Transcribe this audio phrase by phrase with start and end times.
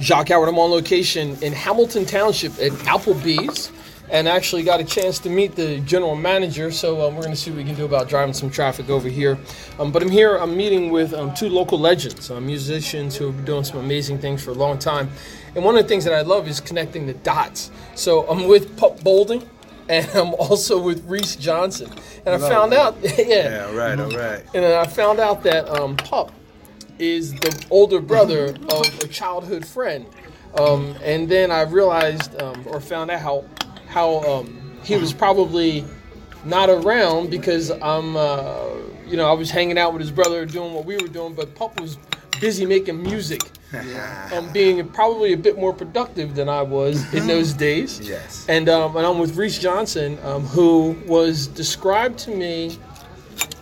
[0.00, 0.48] Jacque Howard.
[0.48, 3.72] I'm on location in Hamilton Township at Applebee's
[4.08, 6.70] and actually got a chance to meet the general manager.
[6.70, 9.08] So um, we're going to see what we can do about driving some traffic over
[9.08, 9.36] here.
[9.80, 13.36] Um, but I'm here, I'm meeting with um, two local legends, uh, musicians who have
[13.36, 15.10] been doing some amazing things for a long time.
[15.56, 17.70] And one of the things that I love is connecting the dots.
[17.96, 19.48] So I'm with Pup Bolding.
[19.88, 21.88] And I'm also with Reese Johnson,
[22.26, 24.44] and I found out, yeah, Yeah, all right, all right.
[24.52, 26.32] and I found out that um, Pup
[26.98, 30.06] is the older brother of a childhood friend.
[30.58, 33.44] Um, and then I realized um, or found out how
[33.88, 35.84] how um, he was probably
[36.44, 38.68] not around because I'm uh,
[39.06, 41.54] you know I was hanging out with his brother doing what we were doing, but
[41.54, 41.98] Pup was
[42.40, 43.40] busy making music,
[44.32, 48.00] um, being probably a bit more productive than I was in those days.
[48.00, 48.46] Yes.
[48.48, 52.78] And um, and I'm with Reese Johnson, um, who was described to me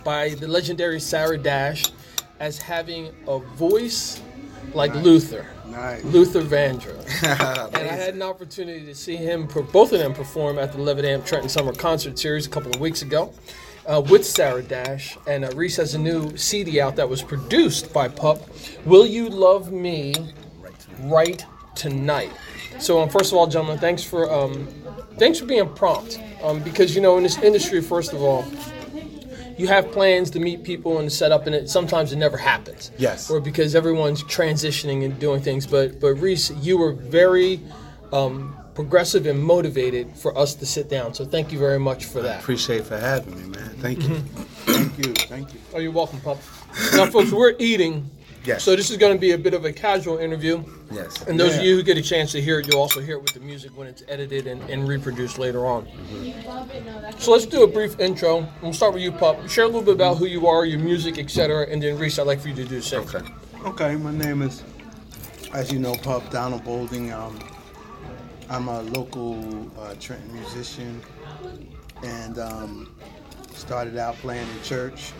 [0.03, 1.83] by the legendary Sarah Dash
[2.39, 4.21] as having a voice
[4.73, 6.03] like Luther, Nice.
[6.03, 7.23] Luther Vandross.
[7.73, 11.05] and I had an opportunity to see him, both of them perform at the Levitt
[11.05, 13.33] Amp Trenton Summer Concert Series a couple of weeks ago
[13.87, 15.17] uh, with Sarah Dash.
[15.27, 18.41] And uh, Reese has a new CD out that was produced by Pup.
[18.85, 20.13] Will You Love Me
[21.01, 22.31] Right Tonight?
[22.79, 24.67] So, um, first of all, gentlemen, thanks for um,
[25.17, 26.19] thanks for being prompt.
[26.43, 28.43] Um, because you know, in this industry, first of all,
[29.57, 32.91] you have plans to meet people and set up, and it sometimes it never happens.
[32.97, 33.29] Yes.
[33.29, 35.65] Or because everyone's transitioning and doing things.
[35.65, 37.59] But but Reese, you were very
[38.11, 41.13] um, progressive and motivated for us to sit down.
[41.13, 42.41] So thank you very much for that.
[42.41, 43.69] Appreciate for having me, man.
[43.77, 44.15] Thank you.
[44.65, 45.13] Thank you.
[45.13, 45.59] Thank you.
[45.73, 46.37] Oh, you're welcome, pup.
[46.93, 48.09] Now, folks, we're eating.
[48.45, 48.63] Yes.
[48.63, 50.63] So this is going to be a bit of a casual interview.
[50.91, 51.21] Yes.
[51.23, 53.21] And those of you who get a chance to hear it, you'll also hear it
[53.21, 55.87] with the music when it's edited and, and reproduced later on.
[57.17, 58.47] So let's do a brief intro.
[58.61, 59.49] We'll start with you, Pup.
[59.49, 61.67] Share a little bit about who you are, your music, etc.
[61.69, 63.01] And then Reese, I'd like for you to do the same.
[63.01, 63.21] Okay.
[63.65, 64.61] Okay, my name is,
[65.53, 67.11] as you know, Pup Donald Bolding.
[67.11, 67.39] Um,
[68.47, 71.01] I'm a local uh, Trenton musician,
[72.03, 72.95] and um,
[73.55, 75.13] started out playing in church,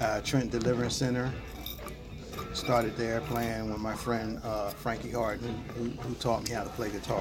[0.00, 1.32] uh, Trenton Deliverance Center.
[2.56, 6.70] Started there playing with my friend uh, Frankie Harden, who, who taught me how to
[6.70, 7.20] play guitar.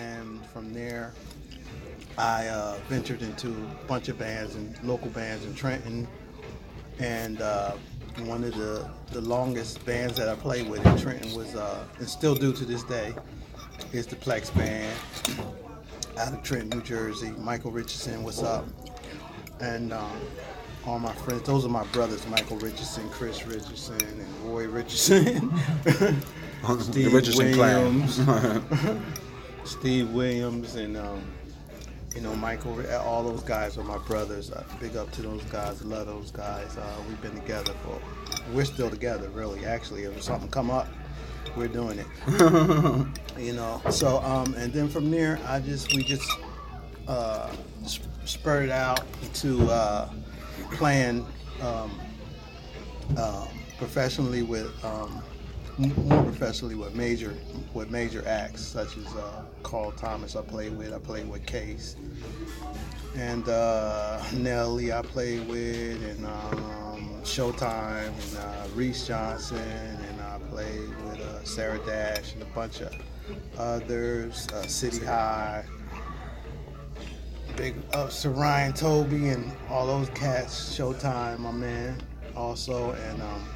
[0.00, 1.12] And from there,
[2.16, 6.08] I uh, ventured into a bunch of bands and local bands in Trenton.
[6.98, 7.72] And uh,
[8.20, 12.08] one of the, the longest bands that I played with in Trenton was, uh, and
[12.08, 13.14] still do to this day,
[13.92, 14.90] is the Plex Band
[16.18, 17.30] out of Trenton, New Jersey.
[17.38, 18.66] Michael Richardson, what's up?
[19.60, 20.18] And um,
[20.86, 25.50] all my friends, those are my brothers, Michael Richardson, Chris Richardson, and Roy Richardson.
[25.84, 28.20] the Richardson Williams.
[29.64, 31.24] Steve Williams and um,
[32.14, 32.80] you know Michael.
[32.98, 34.52] All those guys are my brothers.
[34.52, 35.82] Uh, big up to those guys.
[35.84, 36.76] Love those guys.
[36.76, 38.00] Uh, we've been together for.
[38.54, 39.66] We're still together, really.
[39.66, 40.86] Actually, if something come up,
[41.56, 42.06] we're doing it.
[43.38, 43.82] you know.
[43.90, 46.30] So um, and then from there, I just we just
[47.08, 47.50] uh,
[47.90, 49.02] sp- spurred out
[49.34, 50.08] to uh,
[50.72, 51.26] playing
[51.60, 51.90] um,
[53.16, 55.22] um, professionally with um,
[55.78, 57.34] more professionally with major
[57.74, 61.96] with major acts such as uh, Carl Thomas I played with I played with Case.
[63.14, 70.38] And uh, Nelly I played with and um, Showtime and uh, Reese Johnson and I
[70.50, 72.94] played with uh, Sarah Dash and a bunch of
[73.58, 75.04] others uh, City.
[75.04, 75.64] High
[77.56, 82.00] big ups to Ryan Toby and all those cats, Showtime, my man,
[82.36, 83.48] also, and um,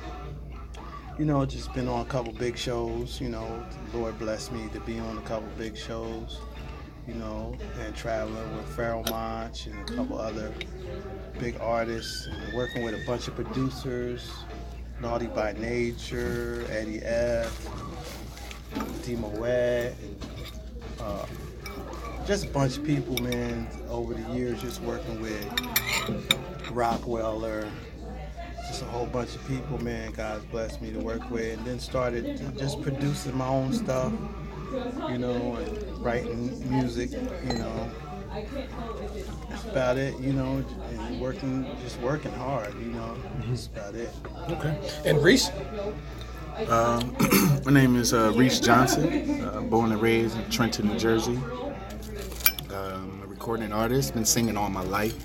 [1.19, 3.21] you know, just been on a couple big shows.
[3.21, 6.41] You know, Lord blessed me to be on a couple big shows.
[7.09, 10.53] You know, and traveling with Pharoahe Monch and a couple other
[11.41, 14.31] big artists, and working with a bunch of producers,
[15.01, 17.67] Naughty by Nature, Eddie F,
[19.03, 20.25] Timo Wet, and
[21.01, 21.27] uh,
[22.27, 25.45] just a bunch of people, man, over the years, just working with
[26.71, 27.69] Rockwilder,
[28.69, 30.13] just a whole bunch of people, man.
[30.13, 34.13] God's blessed me to work with, and then started just producing my own stuff,
[35.09, 37.91] you know, and writing music, you know.
[39.49, 43.17] That's about it, you know, and working, just working hard, you know.
[43.49, 44.11] That's about it.
[44.49, 44.79] Okay.
[45.05, 45.51] And Reese?
[46.69, 47.17] Um,
[47.65, 51.39] my name is uh, Reese Johnson, uh, born and raised in Trenton, New Jersey.
[53.41, 55.17] Recording artist, been singing all my life.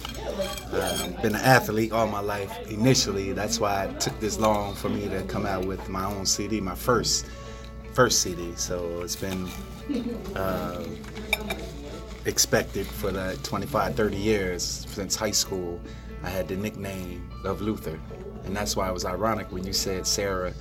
[0.73, 3.33] Um, been an athlete all my life initially.
[3.33, 6.61] That's why it took this long for me to come out with my own CD,
[6.61, 7.25] my first
[7.91, 8.53] first CD.
[8.55, 9.49] So it's been
[10.33, 10.85] uh,
[12.23, 15.81] expected for like 25, 30 years since high school.
[16.23, 17.99] I had the nickname of Luther,
[18.45, 20.53] and that's why it was ironic when you said Sarah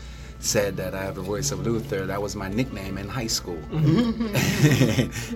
[0.45, 2.07] said that I have the voice of Luther.
[2.07, 3.59] That was my nickname in high school.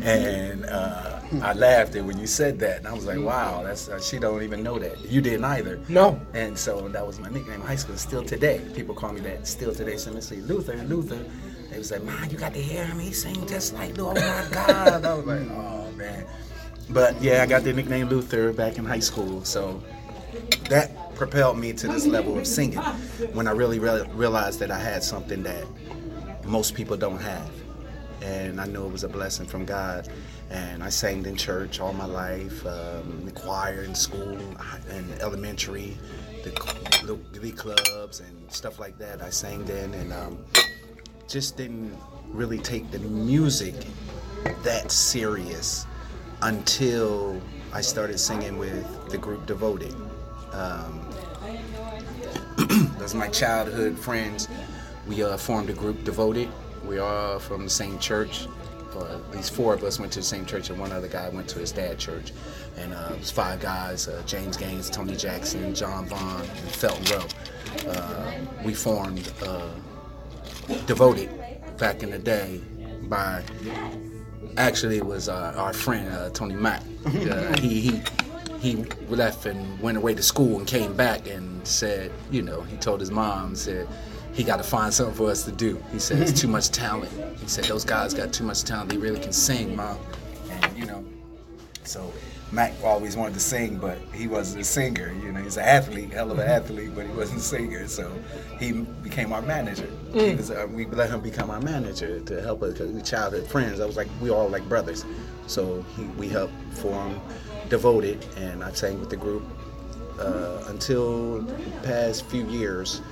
[0.03, 3.89] and uh, I laughed at when you said that, and I was like, "Wow, that's
[3.89, 5.01] uh, she don't even know that.
[5.11, 6.21] You didn't either." No.
[6.35, 7.97] And so that was my nickname in high school.
[7.97, 9.47] Still today, people call me that.
[9.47, 11.25] Still today, so they say Luther, Luther.
[11.71, 12.99] They was like, "Man, you got to hear him.
[12.99, 14.21] He sing just like Luther.
[14.21, 16.27] Oh my God!" I was like, "Oh man."
[16.91, 19.83] But yeah, I got the nickname Luther back in high school, so
[20.69, 22.79] that propelled me to this level of singing
[23.33, 25.67] when I really re- realized that I had something that
[26.47, 27.51] most people don't have.
[28.23, 30.09] And I knew it was a blessing from God.
[30.51, 34.39] And I sang in church all my life, um, the choir in school
[34.89, 35.97] and elementary,
[36.45, 39.21] the, the clubs and stuff like that.
[39.21, 40.39] I sang in and um,
[41.27, 41.97] just didn't
[42.29, 43.75] really take the music
[44.63, 45.85] that serious
[46.43, 47.43] until
[47.73, 49.95] I started singing with the group Devoted.
[50.53, 51.09] Um,
[52.99, 54.49] those my childhood friends.
[55.07, 56.49] We uh, formed a group Devoted.
[56.85, 58.47] We are from the same church.
[58.95, 61.29] Uh, at least four of us went to the same church, and one other guy
[61.29, 62.33] went to his dad's church.
[62.77, 67.05] And uh, it was five guys: uh, James Gaines, Tony Jackson, John Vaughn, and Felton
[67.17, 67.91] Rowe.
[67.91, 68.33] Uh,
[68.65, 69.69] we formed uh,
[70.87, 71.31] Devoted
[71.79, 72.61] back in the day
[73.05, 73.43] by
[74.59, 76.83] actually it was uh, our friend Tony Mack.
[77.61, 78.03] He he
[78.61, 78.77] he
[79.09, 83.01] left and went away to school and came back and said, you know, he told
[83.01, 83.87] his mom said
[84.33, 85.83] he got to find something for us to do.
[85.93, 87.13] He said it's too much talent.
[87.41, 88.91] He said those guys got too much talent.
[88.91, 89.99] They really can sing, mom.
[90.51, 91.05] And you know,
[91.85, 92.13] so
[92.51, 95.13] Mac always wanted to sing, but he wasn't a singer.
[95.23, 97.87] You know, he's an athlete, hell of an athlete, but he wasn't a singer.
[97.89, 98.11] So
[98.59, 99.89] he became our manager.
[100.13, 103.47] He was, uh, we let him become our manager to help us because we childhood
[103.47, 103.81] friends.
[103.81, 105.05] I was like, we all like brothers.
[105.47, 107.21] So he, we helped form
[107.69, 109.43] Devoted, and I sang with the group
[110.19, 113.03] uh, until the past few years.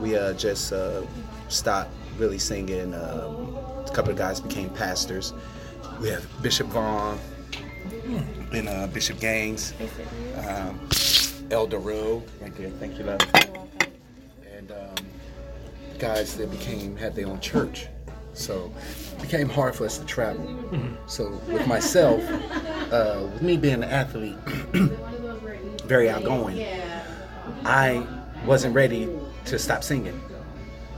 [0.00, 1.02] We uh, just uh,
[1.48, 2.94] stopped really singing.
[2.94, 5.32] Um, a couple of guys became pastors.
[6.00, 7.18] We have Bishop Vaughn
[8.52, 9.74] and uh, Bishop Gaines,
[10.46, 10.78] um,
[11.50, 12.70] Elder Rowe, right there.
[12.70, 13.20] Thank you, love.
[14.56, 15.06] And um,
[15.98, 17.88] guys that became had their own church,
[18.32, 18.72] so
[19.16, 20.46] it became hard for us to travel.
[21.06, 22.22] So with myself,
[22.94, 24.38] uh, with me being an athlete,
[25.84, 26.64] very outgoing,
[27.64, 28.06] I
[28.46, 29.08] wasn't ready
[29.46, 30.20] to stop singing.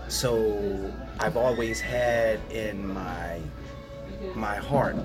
[0.09, 3.41] So I've always had in my
[4.35, 4.97] my heart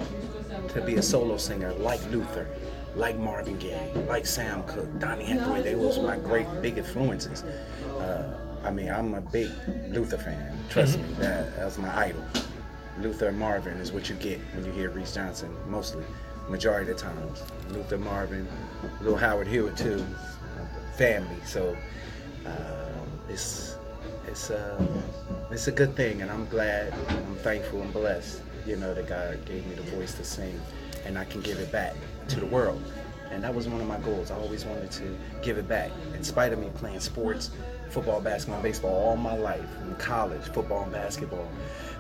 [0.70, 2.48] to be a solo singer like Luther,
[2.96, 5.62] like Marvin Gaye, like Sam Cooke, Donny Hathaway.
[5.62, 7.44] They was my great big influences.
[7.44, 9.50] Uh, I mean, I'm a big
[9.90, 10.58] Luther fan.
[10.70, 12.24] Trust me, that, that was my idol.
[13.00, 16.04] Luther and Marvin is what you get when you hear Reese Johnson, mostly,
[16.52, 17.44] majority of the times.
[17.72, 18.48] Luther, Marvin,
[19.00, 20.06] little Howard Hewett too,
[20.98, 21.38] family.
[21.46, 21.76] So
[22.46, 22.90] uh,
[23.30, 23.78] it's
[24.28, 24.86] it's uh,
[25.50, 28.42] it's a good thing, and I'm glad, I'm thankful, and blessed.
[28.68, 30.60] You know that God gave me the voice to sing,
[31.06, 31.96] and I can give it back
[32.28, 32.82] to the world.
[33.32, 34.30] And that was one of my goals.
[34.30, 37.50] I always wanted to give it back, in spite of me playing sports,
[37.90, 41.50] football, basketball, baseball all my life, in college, football and basketball.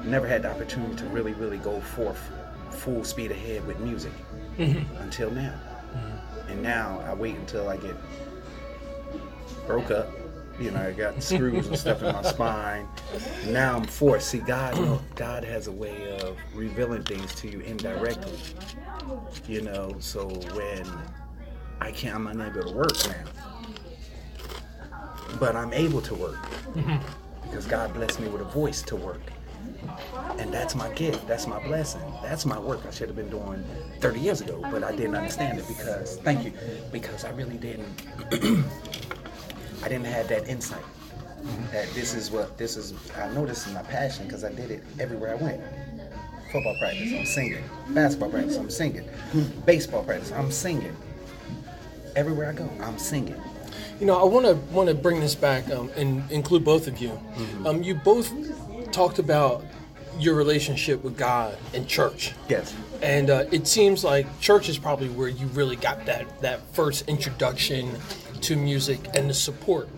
[0.03, 2.31] Never had the opportunity to really, really go forth
[2.71, 4.13] full speed ahead with music
[4.57, 4.97] mm-hmm.
[4.97, 5.53] until now.
[5.93, 6.49] Mm-hmm.
[6.51, 7.95] And now I wait until I get
[9.67, 10.09] broke up.
[10.59, 12.87] You know, I got screws and stuff in my spine.
[13.47, 14.29] Now I'm forced.
[14.29, 18.37] See, God, God has a way of revealing things to you indirectly.
[19.47, 20.85] You know, so when
[21.79, 23.23] I can't, I'm unable to work now,
[25.39, 26.43] but I'm able to work
[26.73, 26.97] mm-hmm.
[27.43, 29.21] because God blessed me with a voice to work.
[30.37, 31.27] And that's my gift.
[31.27, 32.01] That's my blessing.
[32.21, 32.85] That's my work.
[32.87, 33.63] I should have been doing
[33.99, 36.53] 30 years ago, but I didn't understand it because, thank you,
[36.91, 37.87] because I really didn't,
[39.83, 40.83] I didn't have that insight.
[41.71, 44.69] That this is what, this is, I know this is my passion because I did
[44.71, 45.61] it everywhere I went.
[46.51, 47.63] Football practice, I'm singing.
[47.89, 49.09] Basketball practice, I'm singing.
[49.65, 50.95] Baseball practice, I'm singing.
[52.15, 53.41] Everywhere I go, I'm singing.
[53.99, 56.97] You know, I want to want to bring this back um, and include both of
[56.97, 57.17] you.
[57.65, 58.31] Um, you both
[58.91, 59.63] talked about
[60.19, 62.33] your relationship with God and church.
[62.49, 62.75] Yes.
[63.01, 67.07] And uh, it seems like church is probably where you really got that that first
[67.07, 67.95] introduction
[68.41, 69.89] to music and the support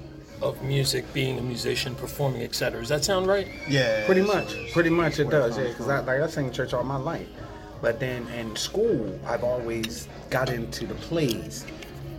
[0.41, 2.79] of music, being a musician, performing, etc.
[2.79, 3.47] Does that sound right?
[3.67, 4.05] Yeah.
[4.05, 5.57] Pretty much, pretty much it does.
[5.57, 7.27] Yeah, because I like I sang in church all my life,
[7.81, 11.65] but then in school I've always got into the plays.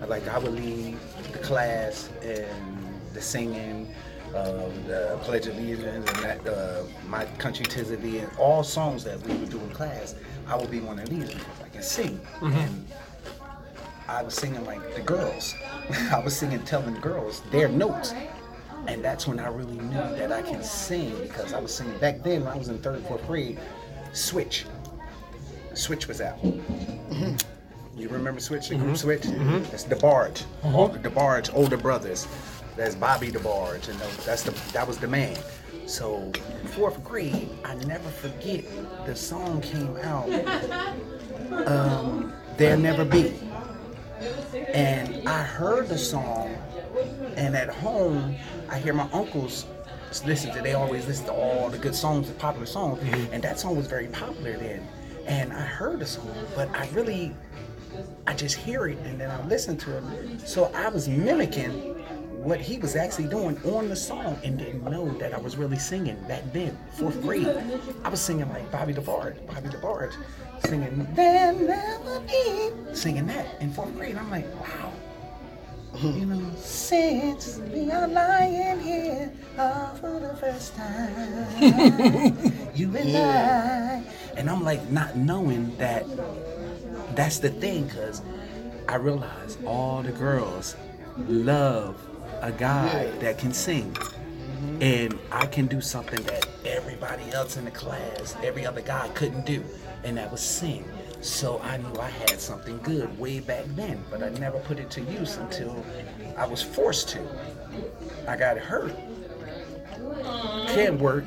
[0.06, 0.96] Like I would lead
[1.32, 2.74] the class and
[3.14, 3.94] the singing,
[4.34, 8.62] um, the Pledge of Allegiance, and that uh, my country tis of thee, and all
[8.62, 10.14] songs that we would do in class.
[10.46, 12.18] I would be one of these because I can sing.
[12.40, 12.52] Mm-hmm.
[12.52, 12.86] And
[14.08, 15.54] I was singing like the girls.
[16.12, 18.12] I was singing, telling the girls their notes.
[18.86, 22.22] And that's when I really knew that I can sing because I was singing back
[22.22, 23.58] then when I was in third, fourth grade.
[24.12, 24.66] Switch,
[25.72, 26.40] Switch was out.
[26.42, 27.36] Mm-hmm.
[27.98, 28.94] You remember Switch, the group mm-hmm.
[28.96, 29.22] Switch?
[29.70, 32.26] That's DeBarge, all the DeBarge older brothers.
[32.76, 35.38] That's Bobby DeBarge, and that's the that was the man.
[35.86, 36.32] So
[36.72, 38.64] fourth grade, I never forget
[39.06, 40.28] the song came out.
[41.66, 43.34] Um, There'll never be.
[44.68, 46.56] And I heard the song,
[47.36, 48.36] and at home,
[48.68, 49.66] I hear my uncles
[50.24, 50.62] listen to.
[50.62, 53.00] They always listen to all the good songs, the popular songs,
[53.32, 54.86] and that song was very popular then.
[55.26, 57.34] And I heard the song, but I really,
[58.26, 60.40] I just hear it, and then I listen to it.
[60.46, 62.03] So I was mimicking
[62.44, 65.78] what he was actually doing on the song, and didn't know that I was really
[65.78, 67.48] singing back then, fourth grade.
[68.04, 70.14] I was singing like Bobby DeBarge, Bobby DeBarge,
[70.66, 74.16] singing "There'll Never Be," singing that in fourth grade.
[74.16, 74.92] I'm like, wow.
[75.96, 76.18] Hmm.
[76.18, 82.36] You know, since we are lying here all for the first time,
[82.74, 84.02] you and I,
[84.36, 86.04] and I'm like not knowing that
[87.14, 88.22] that's the thing, cause
[88.88, 90.76] I realize all the girls
[91.16, 91.96] love
[92.44, 93.96] a guy that can sing,
[94.82, 99.46] and I can do something that everybody else in the class, every other guy couldn't
[99.46, 99.64] do,
[100.04, 100.84] and that was sing.
[101.22, 104.90] So I knew I had something good way back then, but I never put it
[104.90, 105.82] to use until
[106.36, 107.26] I was forced to.
[108.28, 108.94] I got hurt.
[110.68, 111.24] Can't work.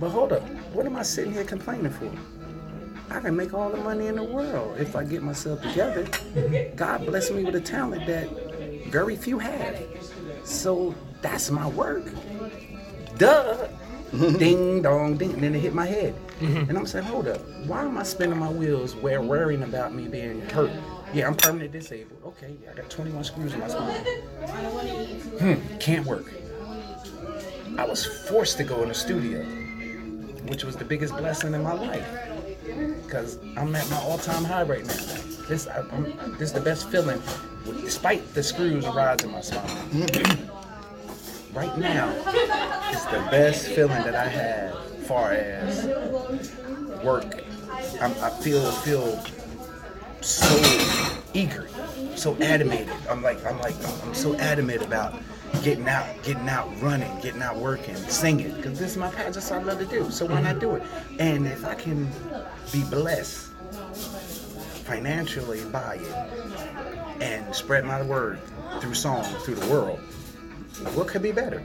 [0.00, 0.42] But hold up,
[0.72, 2.10] what am I sitting here complaining for?
[3.08, 6.08] I can make all the money in the world if I get myself together.
[6.74, 8.51] God bless me with a talent that
[8.86, 9.82] very few have.
[10.44, 12.04] So that's my work.
[13.18, 13.68] Duh.
[14.38, 15.32] ding dong ding.
[15.32, 16.14] And then it hit my head.
[16.40, 20.08] And I'm saying, hold up, why am I spinning my wheels where worrying about me
[20.08, 20.72] being hurt?
[21.14, 22.20] Yeah, I'm permanently disabled.
[22.24, 24.00] Okay, I got 21 screws in my spine.
[25.38, 26.32] Hmm, can't work.
[27.78, 29.42] I was forced to go in the studio,
[30.48, 32.06] which was the biggest blessing in my life.
[33.04, 35.31] Because I'm at my all-time high right now.
[35.48, 35.82] This, I,
[36.38, 37.20] this is the best feeling,
[37.82, 39.68] despite the screws rods in my spine.
[41.52, 42.12] right now,
[42.90, 45.86] it's the best feeling that I have, far as
[47.02, 47.42] work.
[48.00, 49.22] I'm, I feel feel
[50.20, 51.68] so eager,
[52.14, 52.94] so animated.
[53.10, 55.20] I'm like I'm like I'm so adamant about
[55.62, 59.42] getting out, getting out, running, getting out, working, singing, because this is my passion.
[59.52, 60.10] I love to do.
[60.10, 60.82] So why not do it?
[61.18, 62.08] And if I can
[62.72, 63.48] be blessed
[64.92, 68.38] financially buy it and spread my word
[68.78, 69.98] through song through the world,
[70.94, 71.62] what could be better?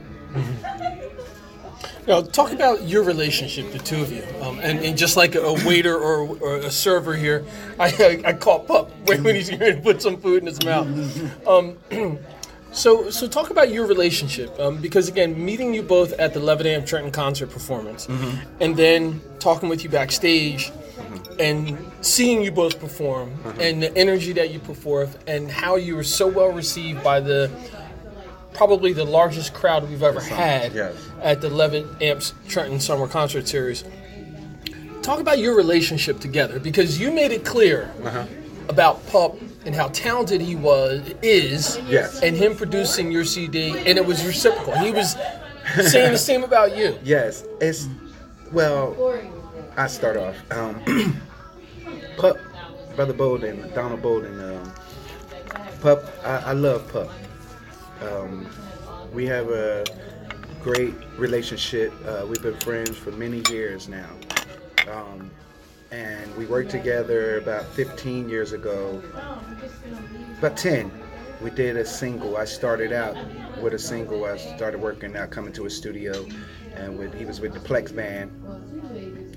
[2.06, 5.52] Now, talk about your relationship, the two of you, um, and, and just like a
[5.66, 7.44] waiter or, or a server here,
[7.78, 10.64] I, I, I caught Pup right when he's going to put some food in his
[10.64, 10.88] mouth.
[11.46, 11.76] Um,
[12.72, 16.86] so, so talk about your relationship, um, because again, meeting you both at the Levitt
[16.86, 18.08] Trenton concert performance,
[18.58, 20.72] and then talking with you backstage,
[21.38, 25.94] and seeing you both perform, and the energy that you put forth, and how you
[25.96, 27.50] were so well received by the
[28.54, 30.94] probably the largest crowd we've ever had yes.
[31.22, 33.84] at the Levitt Amps Trenton Summer Concert Series.
[35.02, 38.26] Talk about your relationship together because you made it clear Uh-huh.
[38.68, 42.20] about Pup and how talented he was is, Yes.
[42.20, 44.74] and him producing your CD, and it was reciprocal.
[44.78, 45.16] He was
[45.80, 46.98] saying the same about you.
[47.04, 47.86] Yes, it's
[48.52, 48.94] well.
[49.78, 50.34] I start off.
[50.50, 50.82] Um,
[52.16, 52.36] Pup,
[52.96, 54.40] brother Bolden, Donald Bolden.
[54.40, 54.74] Um,
[55.80, 57.08] Pup, I, I love Pup.
[58.02, 58.48] Um,
[59.12, 59.84] we have a
[60.64, 61.92] great relationship.
[62.04, 64.10] Uh, we've been friends for many years now.
[64.90, 65.30] Um,
[65.92, 69.00] and we worked together about 15 years ago.
[70.40, 70.90] About 10.
[71.40, 72.36] We did a single.
[72.36, 73.16] I started out
[73.62, 74.24] with a single.
[74.24, 76.26] I started working out, coming to a studio,
[76.74, 78.32] and with, he was with the Plex Band.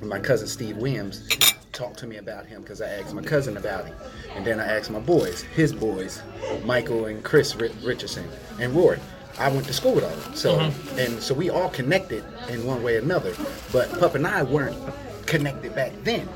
[0.02, 1.28] My cousin Steve Williams
[1.72, 3.96] talked to me about him because I asked my cousin about him,
[4.36, 6.22] and then I asked my boys, his boys,
[6.66, 8.28] Michael and Chris Ri- Richardson
[8.60, 9.00] and Roy.
[9.40, 10.60] I went to school with all of them, so
[10.98, 13.34] and so we all connected in one way or another.
[13.72, 14.78] But Pup and I weren't
[15.26, 16.28] connected back then,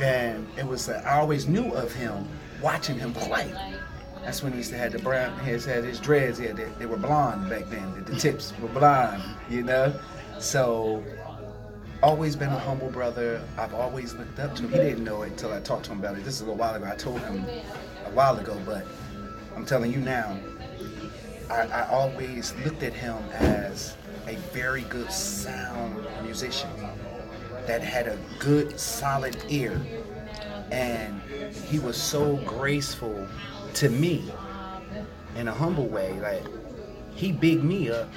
[0.00, 2.28] and it was uh, I always knew of him
[2.62, 3.52] watching him play.
[4.22, 6.38] That's when he used to have the brown hairs, had his dreads.
[6.38, 7.94] Yeah, they, they were blonde back then.
[7.94, 9.98] The, the tips were blonde, you know.
[10.38, 11.02] So
[12.08, 13.38] always been a humble brother.
[13.58, 14.70] I've always looked up to him.
[14.70, 16.24] He didn't know it until I talked to him about it.
[16.24, 16.88] This is a little while ago.
[16.90, 17.44] I told him
[18.06, 18.86] a while ago, but
[19.54, 20.38] I'm telling you now.
[21.50, 23.94] I, I always looked at him as
[24.26, 26.70] a very good sound musician
[27.66, 29.78] that had a good, solid ear,
[30.72, 31.20] and
[31.66, 33.28] he was so graceful
[33.74, 34.32] to me
[35.36, 36.18] in a humble way.
[36.20, 36.42] Like
[37.14, 38.08] he bigged me up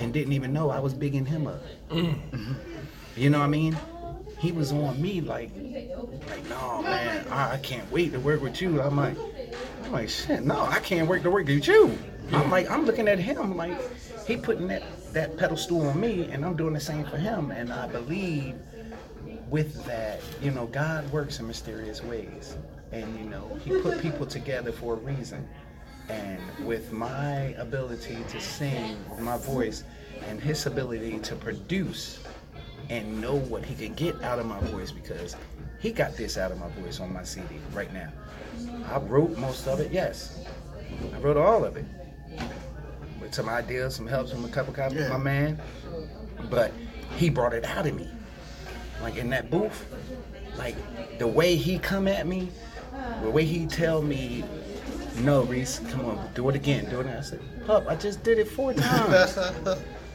[0.00, 1.62] and didn't even know I was bigging him up.
[1.90, 2.18] Mm.
[2.32, 2.75] Mm-hmm.
[3.16, 3.76] You know what I mean?
[4.38, 5.50] He was on me like,
[6.28, 8.80] like, no man, I, I can't wait to work with you.
[8.82, 9.16] I'm like,
[9.84, 11.98] I'm like, shit, no, I can't wait to work with you.
[12.32, 13.78] I'm like, I'm looking at him like
[14.26, 14.82] he putting that
[15.12, 17.50] that pedestal on me, and I'm doing the same for him.
[17.50, 18.56] And I believe
[19.48, 22.56] with that, you know, God works in mysterious ways,
[22.92, 25.48] and you know, He put people together for a reason.
[26.08, 29.84] And with my ability to sing, my voice,
[30.28, 32.20] and His ability to produce,
[32.88, 35.36] and know what He could get out of my voice, because
[35.78, 38.10] He got this out of my voice on my CD right now.
[38.90, 40.40] I wrote most of it, yes.
[41.14, 41.84] I wrote all of it.
[43.20, 45.08] With some ideas, some help from a couple copies, Yeah.
[45.08, 45.58] my man.
[46.50, 46.72] But
[47.16, 48.08] he brought it out of me.
[49.02, 49.84] Like in that booth,
[50.56, 50.74] like
[51.18, 52.48] the way he come at me,
[53.22, 54.42] the way he tell me,
[55.20, 57.18] no, Reese, come on, do it again, do it again.
[57.18, 59.38] I said, Pup, I just did it four times.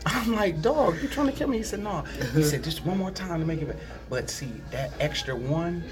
[0.05, 1.57] I'm like, dog, you trying to kill me?
[1.57, 2.01] He said, no.
[2.33, 3.79] He said, just one more time to make it better.
[4.09, 5.83] But see, that extra one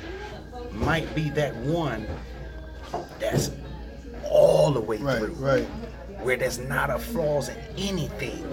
[0.71, 2.07] might be that one
[3.19, 3.51] that's
[4.25, 5.33] all the way Right, through.
[5.35, 5.63] right.
[6.23, 8.51] Where there's not a flaws in anything.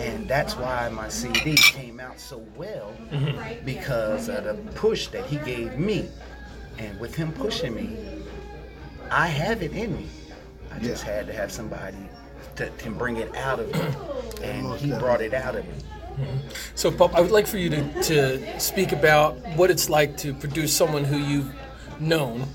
[0.00, 3.64] And that's why my CD came out so well mm-hmm.
[3.64, 6.08] because of the push that he gave me.
[6.78, 7.96] And with him pushing me,
[9.10, 10.06] I have it in me.
[10.72, 11.12] I just Yeah.
[11.16, 11.96] had to have somebody
[12.58, 14.44] that can bring it out of me.
[14.44, 15.74] And he brought it out of me.
[16.74, 20.34] So, Pop, I would like for you to, to speak about what it's like to
[20.34, 21.52] produce someone who you've
[22.00, 22.46] known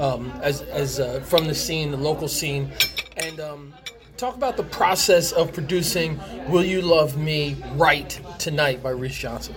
[0.00, 2.72] um, as, as uh, from the scene, the local scene,
[3.16, 3.74] and um,
[4.16, 9.54] talk about the process of producing "Will You Love Me Right Tonight" by Reese Johnson.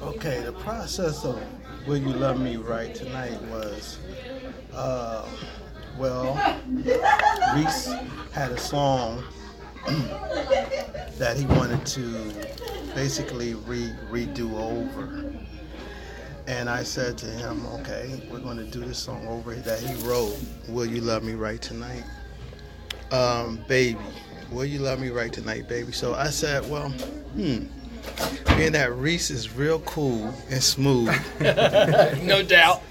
[0.00, 1.40] Okay, the process of
[1.86, 3.98] Will You Love Me Right Tonight was,
[4.72, 5.28] uh,
[5.98, 6.34] well,
[7.54, 7.92] Reese
[8.32, 9.22] had a song
[11.18, 12.32] that he wanted to
[12.94, 15.32] basically re- redo over.
[16.48, 19.94] And I said to him, okay, we're going to do this song over that he
[20.06, 20.36] wrote,
[20.68, 22.02] Will You Love Me Right Tonight?
[23.12, 23.98] Um, baby,
[24.50, 25.92] Will You Love Me Right Tonight, baby?
[25.92, 27.66] So I said, well, hmm,
[28.56, 31.14] being that Reese is real cool and smooth.
[32.22, 32.82] No doubt.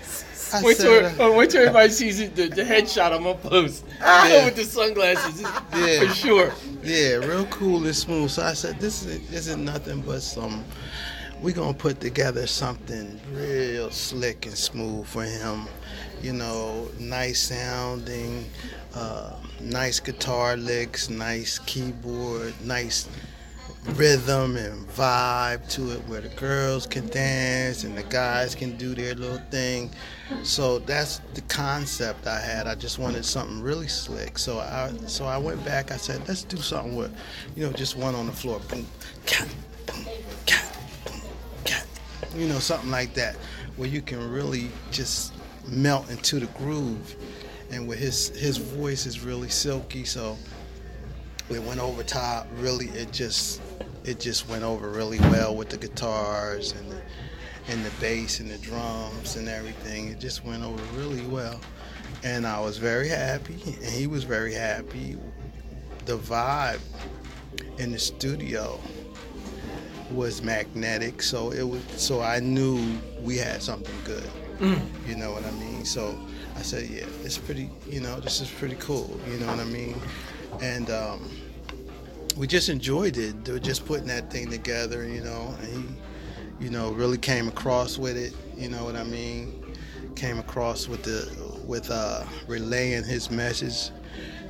[0.53, 3.85] I Wait till, uh, wait till everybody sees it, the, the headshot I'm gonna post.
[3.99, 4.45] Yeah.
[4.45, 5.99] with the sunglasses, Yeah.
[6.07, 6.53] for sure.
[6.83, 8.29] Yeah, real cool and smooth.
[8.31, 10.63] So I said, this is isn't nothing but some.
[11.41, 15.67] We gonna put together something real slick and smooth for him.
[16.21, 18.45] You know, nice sounding,
[18.93, 23.07] uh, nice guitar licks, nice keyboard, nice
[23.95, 28.93] rhythm and vibe to it where the girls can dance and the guys can do
[28.93, 29.89] their little thing.
[30.43, 32.67] So that's the concept I had.
[32.67, 34.37] I just wanted something really slick.
[34.37, 35.91] So I so I went back.
[35.91, 37.15] I said, let's do something with,
[37.55, 38.59] you know, just one on the floor.
[38.69, 38.85] Boom,
[39.25, 39.47] cat,
[39.87, 40.05] boom,
[40.45, 41.21] cat, boom,
[41.65, 41.87] cat.
[42.35, 43.35] You know, something like that,
[43.77, 45.33] where you can really just
[45.67, 47.15] melt into the groove.
[47.71, 50.37] And with his his voice is really silky, so
[51.49, 52.47] it went over top.
[52.57, 53.61] Really, it just
[54.03, 57.01] it just went over really well with the guitars and the
[57.67, 60.09] and the bass and the drums and everything.
[60.09, 61.59] It just went over really well,
[62.23, 65.17] and I was very happy, and he was very happy.
[66.05, 66.79] The vibe
[67.77, 68.79] in the studio
[70.11, 74.29] was magnetic, so it was so I knew we had something good.
[75.07, 75.85] You know what I mean?
[75.85, 76.19] So
[76.55, 77.69] I said, yeah, it's pretty.
[77.87, 79.19] You know, this is pretty cool.
[79.27, 79.99] You know what I mean?
[80.61, 81.27] And um,
[82.35, 83.45] we just enjoyed it.
[83.45, 85.67] They were just putting that thing together, you know, and
[86.59, 88.33] he, you know, really came across with it.
[88.55, 89.63] You know what I mean?
[90.15, 91.31] Came across with the
[91.65, 93.91] with uh, relaying his message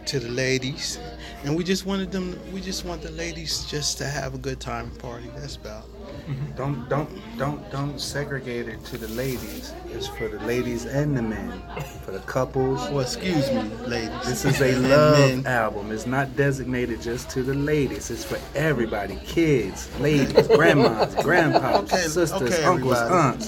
[0.07, 0.99] to the ladies,
[1.43, 2.39] and we just wanted them.
[2.51, 5.29] We just want the ladies just to have a good time party.
[5.35, 5.85] That's about.
[6.27, 6.55] Mm-hmm.
[6.55, 9.73] Don't don't don't don't segregate it to the ladies.
[9.87, 11.61] It's for the ladies and the men,
[12.05, 12.79] for the couples.
[12.89, 14.25] Well, excuse me, ladies.
[14.25, 15.91] This is a love album.
[15.91, 18.09] It's not designated just to the ladies.
[18.11, 19.17] It's for everybody.
[19.25, 23.27] Kids, ladies, grandmas, grandpas, Okay, sisters, okay, uncles, everybody.
[23.27, 23.47] aunts.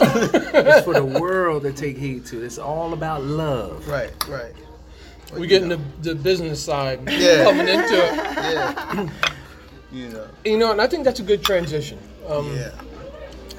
[0.54, 2.44] it's for the world to take heed to.
[2.44, 3.88] It's all about love.
[3.88, 4.54] Right, right.
[5.34, 7.44] We're getting the, the business side Yeah.
[7.46, 8.14] coming into it.
[8.44, 9.10] Yeah.
[9.94, 10.28] You know.
[10.44, 12.00] You know, and I think that's a good transition.
[12.28, 12.72] Um, Yeah.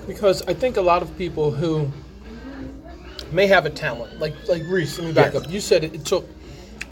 [0.07, 1.90] because I think a lot of people who
[3.33, 4.99] may have a talent, like like Reese.
[4.99, 5.44] Let me back Yes.
[5.44, 5.51] up.
[5.51, 6.27] You said it, it took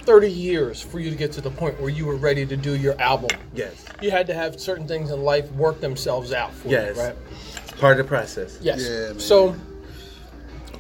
[0.05, 2.75] 30 years for you to get to the point where you were ready to do
[2.77, 3.31] your album.
[3.55, 3.85] Yes.
[4.01, 6.97] You had to have certain things in life work themselves out for Yes.
[6.97, 7.15] you, right?
[7.63, 8.59] It's part of the process.
[8.61, 8.81] Yes.
[8.83, 9.19] Yeah, man.
[9.21, 9.55] So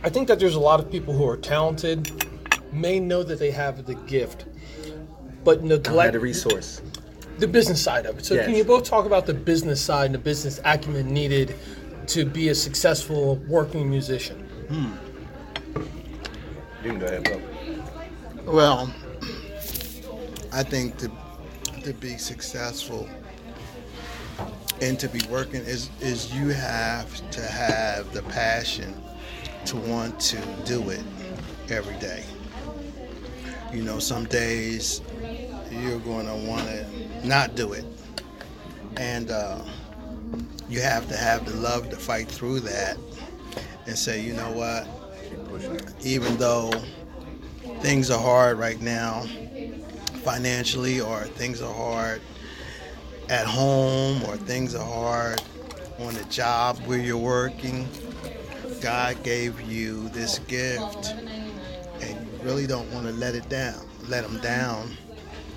[0.02, 2.10] I think that there's a lot of people who are talented,
[2.72, 4.46] may know that they have the gift,
[5.44, 6.80] but neglect the resource.
[7.42, 8.24] The business side of it.
[8.24, 8.46] So, Yes.
[8.46, 11.54] can you both talk about the business side and the business acumen needed
[12.06, 14.38] to be a successful working musician?
[14.68, 14.92] Hmm.
[16.84, 17.40] You can go ahead, bro.
[18.46, 18.94] Well,
[20.52, 21.10] I think to
[21.82, 23.08] to be successful
[24.80, 28.94] and to be working is is you have to have the passion
[29.66, 31.02] to want to do it
[31.70, 32.22] every day.
[33.72, 35.00] You know, some days
[35.70, 36.84] you're going to want to
[37.24, 37.84] not do it,
[38.96, 39.60] and uh,
[40.68, 42.96] you have to have the love to fight through that
[43.86, 44.86] and say, you know what,
[46.02, 46.70] even though
[47.80, 49.22] things are hard right now
[50.22, 52.20] financially or things are hard
[53.28, 55.42] at home or things are hard
[55.98, 57.88] on the job where you're working
[58.80, 61.14] god gave you this gift
[62.00, 64.90] and you really don't want to let it down let them down.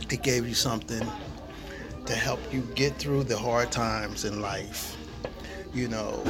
[0.10, 1.06] He gave you something
[2.06, 4.96] to help you get through the hard times in life.
[5.74, 6.24] You know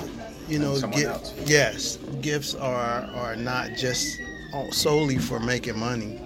[0.47, 1.33] you know someone gi- else.
[1.45, 4.19] yes gifts are are not just
[4.71, 6.21] solely for making money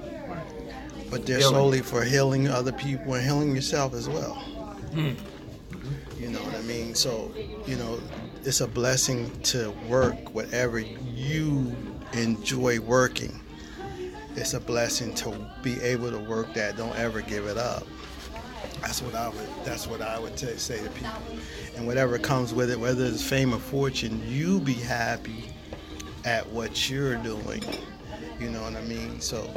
[1.10, 1.54] but they're Healing.
[1.56, 4.36] solely for healing other people and healing yourself as well.
[4.94, 5.14] Hmm.
[6.20, 6.94] You know what i mean?
[6.96, 7.32] So
[7.66, 8.00] you know
[8.46, 11.76] it's a blessing to work whatever you
[12.14, 13.40] enjoy working.
[14.36, 16.78] It's a blessing to be able to work that.
[16.78, 17.84] Don't ever give it up
[18.82, 19.48] that's what I would.
[19.66, 21.12] That's what I would t- say to people.
[21.76, 25.46] And whatever comes with it, whether it's fame or fortune, you be happy
[26.26, 27.64] at what you're doing.
[28.40, 29.20] You know what I mean?
[29.22, 29.50] So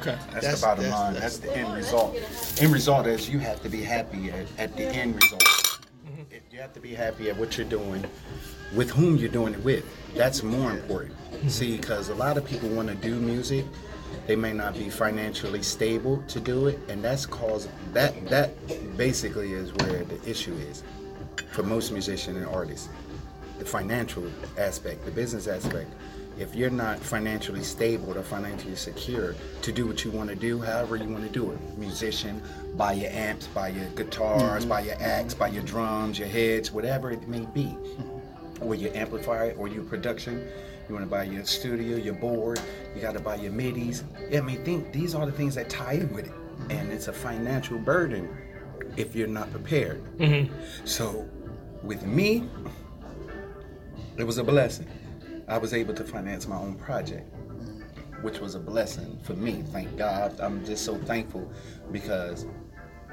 [0.00, 0.16] Okay.
[0.32, 1.14] That's, That's- the bottom that's- line.
[1.14, 2.16] that's- That's, the end result.
[2.60, 5.42] End result is you have to be happy at, at the end result.
[6.30, 8.04] It- You have to be happy at what you're doing,
[8.74, 9.84] with whom you're doing it with.
[10.14, 11.14] That's more important.
[11.48, 13.64] See, because a lot of people want to do music,
[14.26, 18.50] they may not be financially stable to do it, and that's cause that that
[18.96, 20.82] basically is where the issue is
[21.50, 22.88] for most musicians and artists.
[23.58, 24.24] The financial
[24.58, 25.90] aspect, the business aspect.
[26.38, 30.60] If you're not financially stable or financially secure to do what you want to do,
[30.60, 32.42] however you want to do it, musician,
[32.74, 34.68] buy your amps, buy your guitars, mm-hmm.
[34.70, 37.76] buy your acts, buy your drums, your heads, whatever it may be,
[38.62, 40.48] or your amplifier or your production.
[40.88, 42.60] You want to buy your studio, your board.
[42.94, 44.02] You got to buy your midis.
[44.36, 46.34] I mean, think these are the things that tie in with it,
[46.70, 48.28] and it's a financial burden
[48.96, 50.02] if you're not prepared.
[50.18, 50.52] Mm-hmm.
[50.84, 51.28] So,
[51.82, 52.48] with me,
[54.16, 54.86] it was a blessing.
[55.48, 57.32] I was able to finance my own project,
[58.22, 59.62] which was a blessing for me.
[59.72, 60.38] Thank God.
[60.40, 61.50] I'm just so thankful
[61.90, 62.46] because,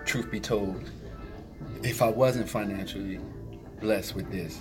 [0.06, 0.90] truth be told,
[1.84, 3.20] if I wasn't financially
[3.80, 4.60] blessed with this,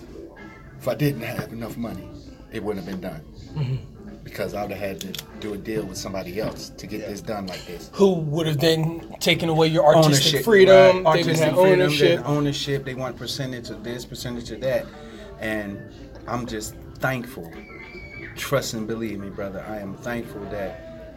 [0.79, 2.09] if I didn't have enough money,
[2.53, 3.21] it wouldn't have been done.
[3.55, 3.77] Mm-hmm.
[4.25, 7.23] Because I would have had to do a deal with somebody else to get this
[7.23, 7.91] done like this.
[7.95, 10.97] Who would have then taken away your artistic freedom?
[10.99, 11.07] right.
[11.07, 12.19] Artistic have freedom, ownership.
[12.19, 12.85] then ownership.
[12.85, 14.85] They want percentage of this, percentage of that,
[15.41, 15.81] and
[16.27, 17.51] I'm just thankful.
[18.37, 19.65] Trust and believe me, brother.
[19.67, 21.17] I am thankful that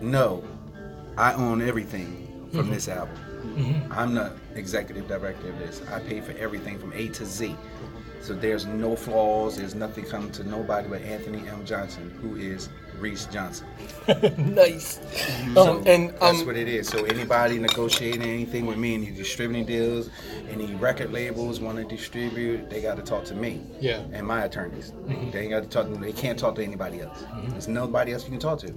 [0.00, 0.42] no,
[1.16, 2.72] I own everything from mm-hmm.
[2.72, 3.16] this album.
[3.42, 3.92] Mm-hmm.
[3.92, 5.82] I'm the executive director of this.
[5.90, 7.56] I pay for everything from A to Z.
[8.22, 9.56] So there's no flaws.
[9.56, 11.64] There's nothing coming to nobody but Anthony M.
[11.64, 12.68] Johnson, who is
[13.00, 13.66] Reese Johnson.
[14.54, 15.00] nice.
[15.54, 16.88] So Um, and that's um, what it is.
[16.88, 20.08] So anybody negotiating anything with me, any distributing deals,
[20.48, 23.60] any record labels want to distribute, they got to talk to me.
[23.80, 23.94] Yeah.
[23.96, 24.14] Mm-hmm.
[24.14, 24.92] And my attorneys.
[25.32, 26.00] They ain't got to talk.
[26.00, 27.24] They can't talk to anybody else.
[27.48, 28.72] There's nobody else you can talk to.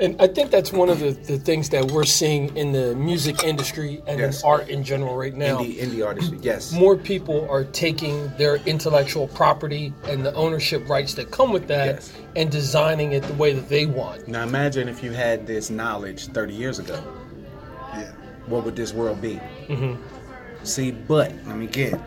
[0.00, 3.44] And I think that's one of the, the things that we're seeing in the music
[3.44, 4.40] industry and Yes.
[4.42, 5.58] in art in general right now.
[5.58, 6.38] Indie indie artistry.
[6.40, 6.72] Yes.
[6.72, 11.86] More people are taking their intellectual property and the ownership rights that come with that
[11.96, 12.12] Yes.
[12.34, 14.26] and designing it the way that they want.
[14.26, 16.98] Now imagine if you had this knowledge 30 years ago.
[17.94, 18.10] yeah.
[18.46, 19.38] What would this world be?
[19.68, 20.00] Mm-hmm.
[20.64, 22.00] See, but let me get.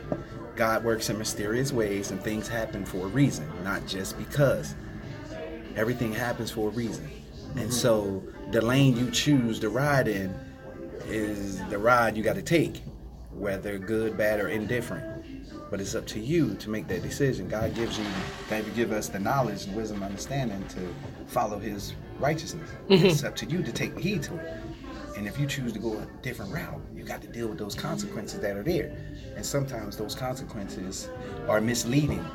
[0.56, 4.74] God works in mysterious ways and things happen for a reason, not just because.
[5.76, 7.08] Everything happens for a reason.
[7.56, 10.34] And so the lane you choose to ride in
[11.08, 12.82] is the ride you got to take,
[13.32, 15.26] whether good, bad, or indifferent.
[15.70, 17.48] But it's up to you to make that decision.
[17.50, 18.06] God gives you,
[18.50, 20.94] God give us the knowledge, wisdom, understanding to
[21.28, 22.70] follow His righteousness.
[22.90, 23.06] Mm-hmm.
[23.08, 24.54] It's up to you to take heed to it.
[25.18, 27.76] And if you choose to go a different route, you got to deal with those
[27.76, 28.96] consequences that are there.
[29.36, 31.10] And sometimes those consequences
[31.48, 32.26] are misleading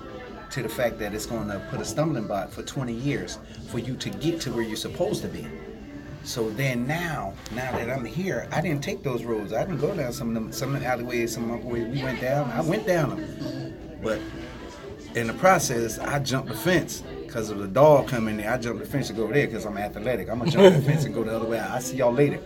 [0.51, 3.79] to the fact that it's going to put a stumbling block for 20 years for
[3.79, 5.47] you to get to where you're supposed to be.
[6.25, 9.53] So then now, now that I'm here, I didn't take those roads.
[9.53, 11.33] I didn't go down some of them, some of the alleyways.
[11.33, 12.51] Some of my boys, we went down.
[12.51, 14.21] I went down them, but
[15.15, 18.53] in the process, I jumped the fence because of the dog coming there.
[18.53, 20.29] I jumped the fence to go there because I'm athletic.
[20.29, 21.59] I'm gonna jump the fence and go the other way.
[21.59, 22.41] I'll see y'all later.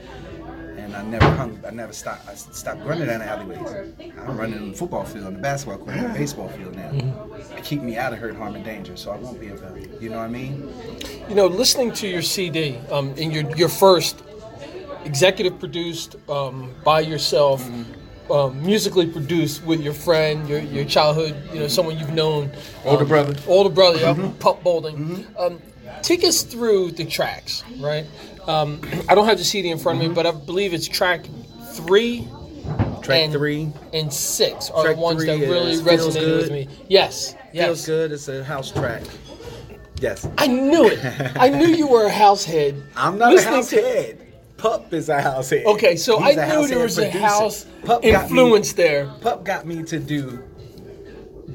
[0.82, 1.60] And and I never hung.
[1.66, 2.28] I never stopped.
[2.28, 3.94] I stopped running down the alleyways.
[4.18, 6.90] I'm running on the football field, on the basketball court, on the baseball field now.
[6.90, 7.56] Mm-hmm.
[7.56, 10.00] To keep me out of hurt, harm, and danger, so I won't be a it.
[10.00, 10.72] You know what I mean?
[11.28, 14.22] You know, listening to your CD, um, in your your first
[15.04, 17.68] executive produced um, by yourself,
[18.30, 22.50] um, musically produced with your friend, your your childhood, you know, someone you've known,
[22.84, 23.36] Older um, brother.
[23.46, 25.26] older brother, yeah, Pup Bolding.
[25.38, 25.60] Um,
[26.02, 28.06] take us through the tracks, right?
[28.46, 31.26] Um, I don't have the CD in front of me, but I believe it's track
[31.72, 32.28] three
[33.02, 33.72] Track and, three.
[33.92, 36.68] and six are Track the ones that really resonated with me.
[36.88, 37.66] Yes, yes.
[37.66, 38.12] Feels good.
[38.12, 39.02] It's a house track.
[40.00, 40.28] Yes.
[40.38, 41.00] I knew it.
[41.36, 42.80] I knew you were a house head.
[42.96, 44.18] I'm not Listening a house to- head.
[44.56, 45.66] Pup is a house head.
[45.66, 49.06] Okay, so He's I knew there was a house Pup got me- influence there.
[49.20, 50.40] Pup got me to do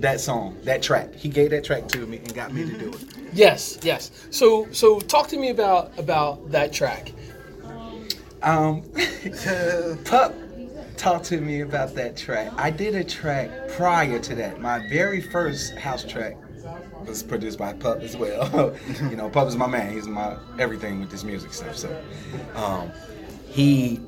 [0.01, 1.13] that song, that track.
[1.13, 3.03] He gave that track to me and got me to do it.
[3.33, 4.09] Yes, yes.
[4.31, 7.11] So, so talk to me about about that track.
[8.41, 8.83] Um,
[10.05, 10.33] Pup
[10.95, 12.51] talked to me about that track.
[12.55, 14.61] I did a track prior to that.
[14.61, 16.37] My very first house track
[17.05, 18.75] was produced by Pup as well.
[19.09, 19.93] you know, Pup is my man.
[19.93, 21.75] He's my everything with this music stuff.
[21.75, 22.03] So,
[22.55, 22.91] um,
[23.47, 23.99] he,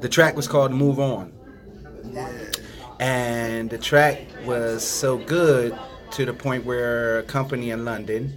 [0.00, 1.32] the track was called "Move On,"
[3.00, 5.76] and the track was so good
[6.12, 8.32] to the point where a company in London,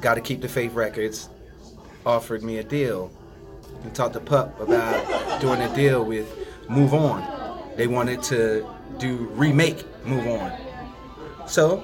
[0.00, 1.28] Got to Keep the Faith Records,
[2.04, 3.10] offered me a deal
[3.82, 6.26] and talked to Pup about doing a deal with
[6.68, 7.62] Move On.
[7.76, 8.66] They wanted to
[8.98, 10.52] do remake Move On.
[11.46, 11.78] So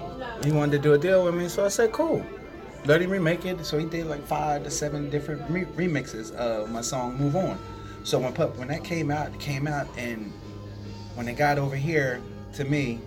[0.45, 2.25] he wanted to do a deal with me, so I said, cool.
[2.85, 3.65] Let him remake it.
[3.65, 7.59] So he did like five to seven different re- remixes of my song Move On.
[8.05, 10.33] So when Pup, when that came out, it came out, and
[11.15, 12.21] when it got over here
[12.55, 13.01] to me,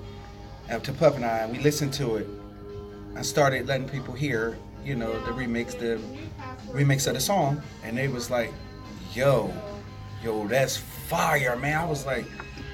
[0.70, 2.28] uh, to Pup and I, and we listened to it,
[3.16, 6.00] I started letting people hear, you know, the remix, the
[6.72, 8.52] remix of the song, and they was like,
[9.14, 9.54] "Yo,
[10.24, 12.26] yo, that's fire, man!" I was like,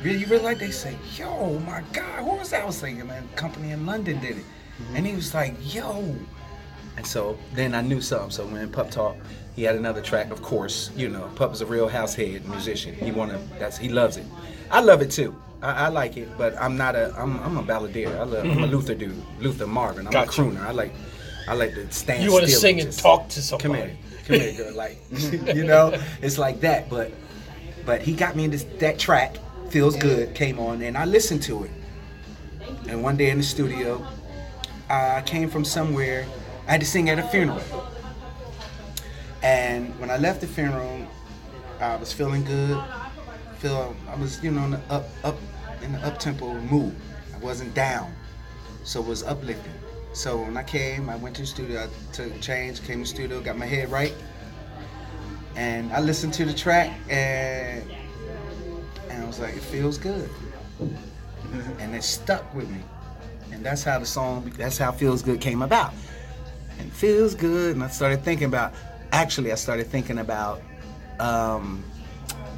[0.04, 2.96] "Really, you really like?" They say, "Yo, my God, who was that?" I was like,
[3.06, 4.46] "Man, company in London did it,"
[4.94, 6.15] and he was like, "Yo,"
[6.98, 8.32] and so then I knew something.
[8.32, 9.20] So when Pup talked,
[9.56, 10.32] he had another track.
[10.32, 12.96] Of course, you know, Pup is a real house head musician.
[12.96, 14.26] He wanna, that's he loves it.
[14.72, 15.36] I love it too.
[15.62, 17.14] I, I like it, but I'm not a.
[17.18, 18.18] I'm, I'm a balladeer.
[18.18, 18.46] I love.
[18.46, 18.72] I'm a mm-hmm.
[18.72, 19.22] Luther dude.
[19.40, 20.08] Luther Marvin.
[20.08, 20.42] I'm Gotcha.
[20.42, 20.62] a crooner.
[20.62, 20.94] I like.
[21.48, 22.24] I like to stand.
[22.24, 23.70] You want to sing and just- talk to somebody.
[23.70, 24.74] Come here, come here, girl.
[24.76, 25.48] Like, mm-hmm.
[25.58, 26.90] you know, it's like that.
[26.90, 27.12] But,
[27.86, 29.38] but he got me into that track.
[29.70, 30.34] Feels good.
[30.36, 31.72] Came on, and I listened to it.
[32.88, 34.06] And one day in the studio,
[34.90, 36.26] I came from somewhere.
[36.68, 37.62] I had to sing at a funeral.
[39.44, 41.08] And when I left the funeral,
[41.80, 42.82] I was feeling good.
[43.62, 45.38] Feel I was, you know, in the up up
[45.84, 46.95] in the up tempo mood.
[47.36, 48.12] I wasn't down,
[48.84, 49.71] so it was uplifting.
[50.13, 53.02] So when I came, I went to the studio, I took a change, came to
[53.02, 54.15] the studio, got my head right,
[55.56, 57.84] and I listened to the track, and
[59.12, 60.28] and I was like, it feels good,
[61.78, 62.82] and it stuck with me,
[63.52, 65.93] and that's how the song, that's how feels good came about,
[66.80, 68.74] and feels good, and I started thinking about,
[69.12, 70.63] actually, I started thinking about,
[71.19, 71.84] um,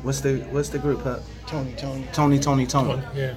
[0.03, 1.01] what's the what's the group?
[1.01, 1.19] Huh?
[1.47, 2.07] Tony, Tony.
[2.13, 3.01] Tony, Tony, Tony.
[3.15, 3.33] Yeah.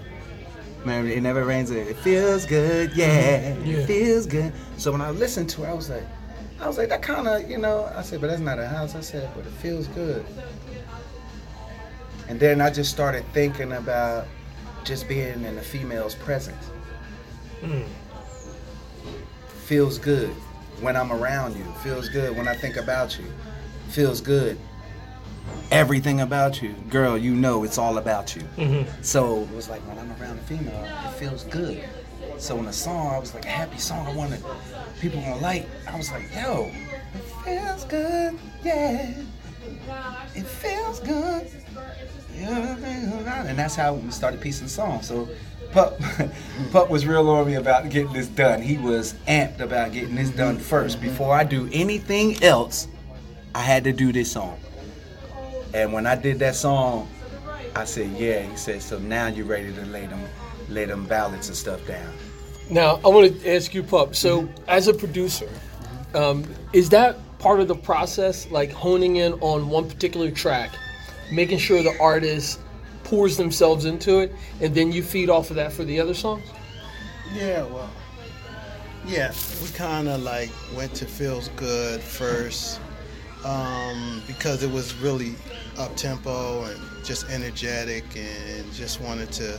[0.85, 1.71] Man, it never rains.
[1.71, 3.55] It feels good, yeah.
[3.65, 3.79] Yeah.
[3.79, 4.53] It feels good.
[4.77, 6.05] So when I listened to it, I was like,
[6.61, 7.91] I was like, that kind of, you know.
[7.97, 8.95] I said, but that's not a house.
[8.95, 10.25] I said, but it feels good.
[12.29, 14.29] And then I just started thinking about
[14.85, 16.65] just being in a female's presence.
[17.65, 17.83] Hmm.
[19.65, 20.31] Feels good
[20.81, 21.65] when I'm around you.
[21.83, 23.25] Feels good when I think about you.
[23.89, 24.57] Feels good.
[25.71, 28.43] Everything about you, girl, you know it's all about you.
[28.57, 29.03] Mm-hmm.
[29.03, 31.85] So it was like when I'm around a female, it feels good.
[32.39, 34.07] So in a song, I was like a happy song.
[34.07, 34.43] I wanted
[35.01, 35.69] people gonna like.
[35.89, 36.71] I was like, yo,
[37.15, 39.15] it feels good, yeah.
[40.35, 41.51] It feels good.
[42.35, 45.09] Yeah, and that's how we started piecing songs.
[45.09, 45.29] So
[45.73, 46.01] Pup,
[46.73, 48.63] Pup was real on me about getting this done.
[48.63, 52.89] He was amped about getting this done 1st Before I do anything else,
[53.55, 54.59] I had to do this song.
[55.77, 57.07] And when I did that song,
[57.75, 58.41] I said, yeah.
[58.41, 60.23] He said, so now you're ready to lay them,
[60.71, 62.11] lay them ballads and stuff down.
[62.71, 64.17] Now I want to ask you, Pup.
[64.17, 64.65] So, Mm-hmm.
[64.69, 65.51] as a producer,
[66.15, 70.71] um, is that part of the process, like honing in on one particular track,
[71.31, 72.59] making sure the artist
[73.05, 76.43] pours themselves into it, and then you feed off of that for the other songs?
[77.35, 77.91] Yeah, well,
[79.07, 79.31] yeah,
[79.63, 82.81] we kind of like went to Feels Good first
[83.45, 85.35] um, because it was really
[85.79, 89.59] up tempo and just energetic and just wanted to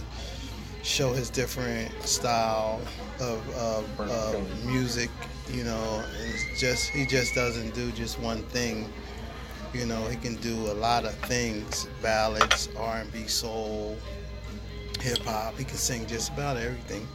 [0.84, 2.82] show his different style
[3.20, 5.10] of, of, of music,
[5.52, 8.92] you know, and it's just he just doesn't do just one thing.
[9.74, 13.98] You know, he can do a lot of things: ballads, R&B, soul,
[15.02, 15.58] hip hop.
[15.58, 17.08] He can sing just about everything.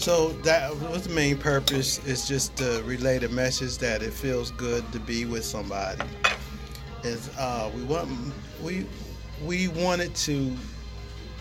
[0.00, 4.50] So that was the main purpose is just to relay the message that it feels
[4.52, 6.00] good to be with somebody.
[7.04, 8.08] Is uh, we want
[8.62, 8.86] we
[9.44, 10.56] we wanted to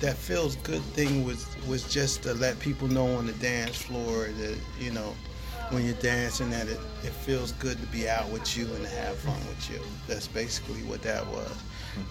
[0.02, 4.26] that feels good thing was was just to let people know on the dance floor
[4.26, 5.16] that you know
[5.70, 8.90] when you're dancing that it, it feels good to be out with you and to
[8.90, 9.80] have fun with you.
[10.06, 11.56] That's basically what that was.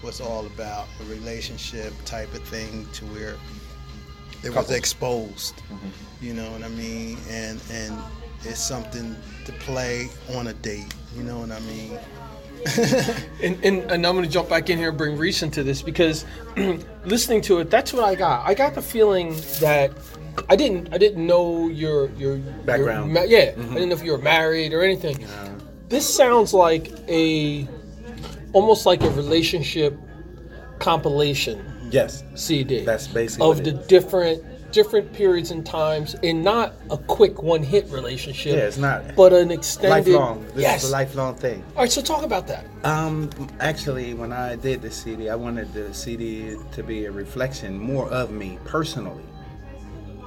[0.01, 3.35] Was all about a relationship type of thing to where
[4.43, 5.55] it was exposed.
[5.55, 6.25] Mm-hmm.
[6.25, 7.17] You know what I mean?
[7.29, 7.97] And and
[8.43, 10.93] it's something to play on a date.
[11.15, 11.97] You know what I mean?
[13.41, 15.81] And, and, and I'm going to jump back in here and bring Reese into this
[15.81, 16.25] because
[17.05, 18.45] listening to it, that's what I got.
[18.45, 19.93] I got the feeling that
[20.49, 23.11] I didn't I didn't know your your Background.
[23.11, 23.73] Your, ma- yeah, I mm-hmm.
[23.73, 25.25] didn't know if you were married or anything.
[25.87, 27.67] This sounds like a
[28.53, 29.97] almost like a relationship
[30.79, 32.23] compilation Yes.
[32.35, 32.83] CD.
[32.85, 37.87] That's basically of the different different periods and times, and not a quick one hit
[37.89, 38.55] relationship.
[38.55, 39.15] Yeah, it's not.
[39.15, 40.11] but an extended.
[40.11, 40.45] Lifelong.
[40.47, 40.83] This yes.
[40.83, 41.63] is a lifelong thing.
[41.75, 42.65] All right, so talk about that.
[42.83, 47.77] Um, actually, when I did the CD, I wanted the CD to be a reflection
[47.77, 49.23] more of me personally,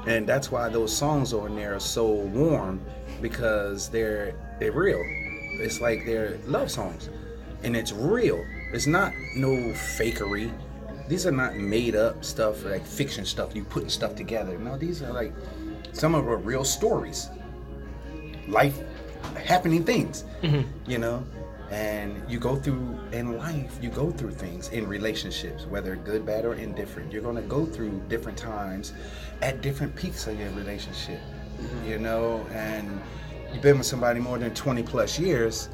[0.07, 2.81] and that's why those songs on there are so warm
[3.21, 5.03] because they're they're real.
[5.61, 7.11] It's like they're love songs,
[7.63, 8.45] and it's real.
[8.73, 10.51] It's not no fakery.
[11.09, 13.55] These are not made up stuff like fiction stuff.
[13.55, 14.59] You putting stuff together.
[14.59, 15.33] No, these are like
[15.93, 17.29] some of are real stories.
[18.49, 18.81] Life
[19.45, 20.69] happening things mm-hmm.
[20.91, 21.25] you know?
[21.71, 26.45] And you go through in life you go through things in relationships whether good bad
[26.45, 27.11] or indifferent.
[27.13, 28.93] You're going to go through different times
[29.41, 31.21] at different peaks of your relationship
[31.59, 31.89] mm-hmm.
[31.89, 32.47] you know?
[32.53, 33.01] And
[33.53, 35.69] you've been with somebody more than 20 plus years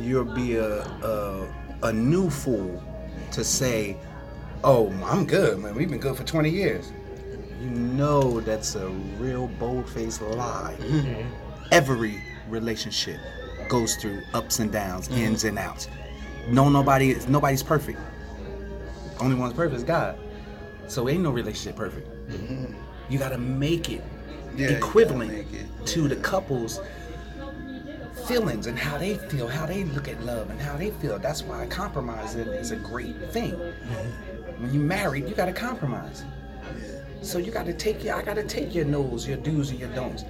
[0.00, 2.82] you'll be a a, a new fool
[3.30, 3.96] to say
[4.64, 6.92] oh i'm good man we've been good for 20 years
[7.60, 11.08] you know that's a real bold-faced lie mm-hmm.
[11.08, 11.68] Mm-hmm.
[11.72, 13.18] every relationship
[13.70, 15.22] goes through ups and downs, mm-hmm.
[15.22, 15.88] ins and outs.
[16.48, 17.98] No, nobody, is nobody's perfect.
[19.20, 20.18] Only one's perfect is God.
[20.88, 22.08] So ain't no relationship perfect.
[23.08, 24.02] You gotta make it
[24.56, 26.80] Yeah, equivalent make it, to the couple's
[28.26, 31.18] feelings and how they feel, how they look at love and how they feel.
[31.18, 33.54] That's why compromising is a great thing.
[34.60, 36.24] When you're married, you gotta compromise.
[37.22, 39.78] So you got to take your, I got to take your no's, your do's, and
[39.78, 40.24] your don'ts,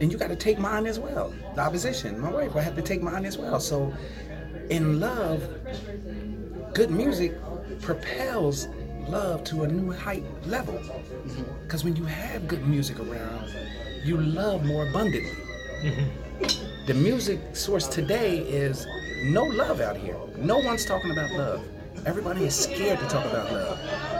[0.00, 1.34] and you got to take mine as well.
[1.54, 3.60] The opposition, my wife, I have to take mine as well.
[3.60, 3.92] So,
[4.70, 5.46] in love,
[6.72, 7.34] good music
[7.82, 8.68] propels
[9.06, 10.80] love to a new height level.
[11.62, 13.54] Because when you have good music around,
[14.02, 15.36] you love more abundantly.
[16.86, 18.86] The music source today is
[19.24, 20.16] no love out here.
[20.38, 21.64] No one's talking about love.
[22.06, 23.78] Everybody is scared to talk about love.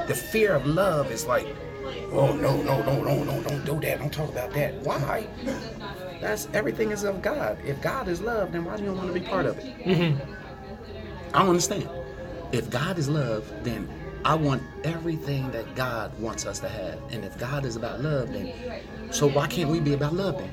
[0.09, 1.47] The fear of love is like,
[2.13, 3.99] oh no, no, no, no, no, don't do that.
[3.99, 4.75] Don't talk about that.
[4.83, 5.27] Why?
[6.21, 7.59] That's everything is of God.
[7.65, 9.79] If God is love, then why do you want to be part of it?
[9.81, 10.33] Mm-hmm.
[11.35, 11.89] I don't understand.
[12.53, 13.89] If God is love, then
[14.25, 16.99] I want everything that God wants us to have.
[17.11, 18.53] And if God is about love, then
[19.11, 20.49] so why can't we be about love then?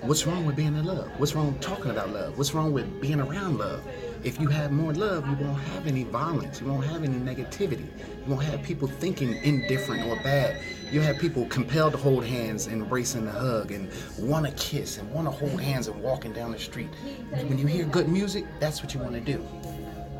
[0.00, 1.10] What's wrong with being in love?
[1.18, 2.38] What's wrong with talking about love?
[2.38, 3.86] What's wrong with being around love?
[4.24, 6.60] If you have more love, you won't have any violence.
[6.60, 7.86] You won't have any negativity.
[8.24, 10.60] You won't have people thinking indifferent or bad.
[10.90, 15.10] You'll have people compelled to hold hands, embracing a hug, and want to kiss and
[15.12, 16.88] want to hold hands and walking down the street.
[17.30, 19.44] When you hear good music, that's what you want to do.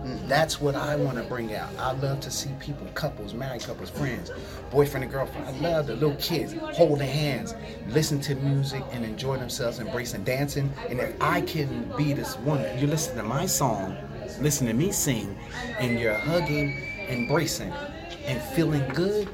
[0.07, 0.29] Mm.
[0.29, 1.69] That's what I want to bring out.
[1.79, 4.31] I love to see people, couples, married couples, friends,
[4.71, 5.47] boyfriend and girlfriend.
[5.47, 7.55] I love the little kids holding hands,
[7.89, 10.73] listen to music, and enjoy themselves, embracing dancing.
[10.89, 13.97] And if I can be this one, you listen to my song,
[14.41, 15.37] listen to me sing,
[15.81, 17.73] and you're hugging, embracing,
[18.27, 19.29] and feeling good,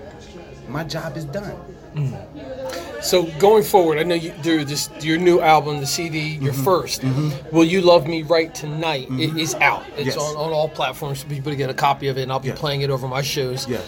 [0.68, 1.56] my job is done.
[1.94, 2.82] Mm.
[3.02, 4.88] So going forward, I know you do this.
[5.00, 6.68] Your new album, the CD, your Mm-hmm.
[6.68, 9.82] 1st "Will You Love Me Right Tonight" it is out.
[9.96, 10.16] It's Yes.
[10.18, 12.48] on, on all platforms for people to get a copy of it, and I'll be
[12.48, 12.54] Yeah.
[12.54, 13.66] playing it over my shows.
[13.68, 13.78] Yeah.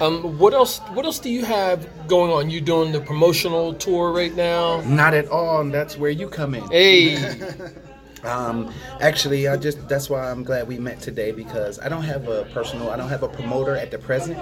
[0.00, 0.78] Um, what else?
[0.94, 2.48] What else do you have going on?
[2.50, 4.80] You doing the promotional tour right now?
[4.86, 5.60] Not at all.
[5.60, 6.64] And that's where you come in.
[6.70, 7.16] Hey,
[8.24, 12.28] Um, actually, I just that's why I'm glad we met today because I don't have
[12.28, 14.38] a personal, I don't have a promoter at the present.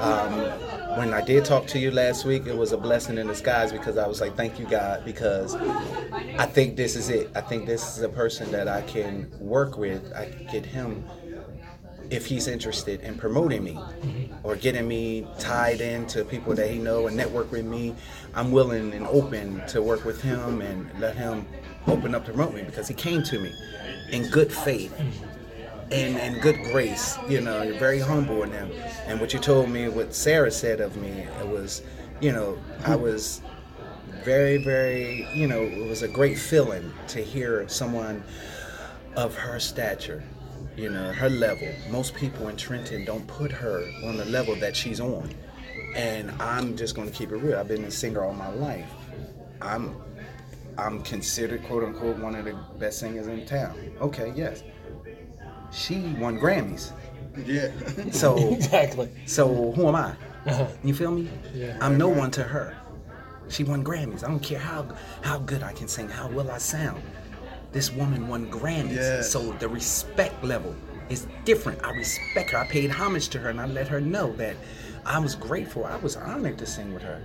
[0.00, 0.32] Um,
[0.98, 3.96] when I did talk to you last week, it was a blessing in disguise because
[3.96, 5.54] I was like, thank you, God, because
[6.38, 7.30] I think this is it.
[7.34, 10.12] I think this is a person that I can work with.
[10.14, 11.04] I can get him
[12.10, 13.78] if he's interested in promoting me
[14.42, 17.94] or getting me tied into people that he know and network with me,
[18.34, 21.46] I'm willing and open to work with him and let him
[21.86, 23.52] open up to promote me because he came to me
[24.10, 24.98] in good faith
[25.90, 27.18] and, and good grace.
[27.28, 28.70] You know, you're very humble in them.
[29.06, 31.82] And what you told me, what Sarah said of me, it was,
[32.20, 33.42] you know, I was
[34.24, 38.22] very, very, you know, it was a great feeling to hear someone
[39.16, 40.22] of her stature,
[40.76, 41.68] you know, her level.
[41.90, 45.34] Most people in Trenton don't put her on the level that she's on.
[45.94, 47.58] And I'm just going to keep it real.
[47.58, 48.88] I've been a singer all my life.
[49.60, 49.94] I'm
[50.78, 53.76] I'm considered quote unquote one of the best singers in town.
[54.00, 54.62] Okay, yes.
[55.72, 56.92] She won Grammys.
[57.46, 57.70] Yeah.
[58.12, 59.10] So Exactly.
[59.26, 60.14] so who am I?
[60.46, 60.66] Uh-huh.
[60.82, 61.28] You feel me?
[61.54, 61.78] Yeah.
[61.80, 62.76] I'm no one to her.
[63.48, 64.24] She won Grammys.
[64.24, 64.86] I don't care how
[65.22, 67.02] how good I can sing, how well I sound.
[67.72, 68.94] This woman won Grammys.
[68.96, 69.30] Yes.
[69.30, 70.74] So the respect level
[71.08, 71.82] is different.
[71.84, 72.58] I respect her.
[72.58, 74.56] I paid homage to her and I let her know that
[75.06, 75.84] I was grateful.
[75.84, 77.22] I was honored to sing with her.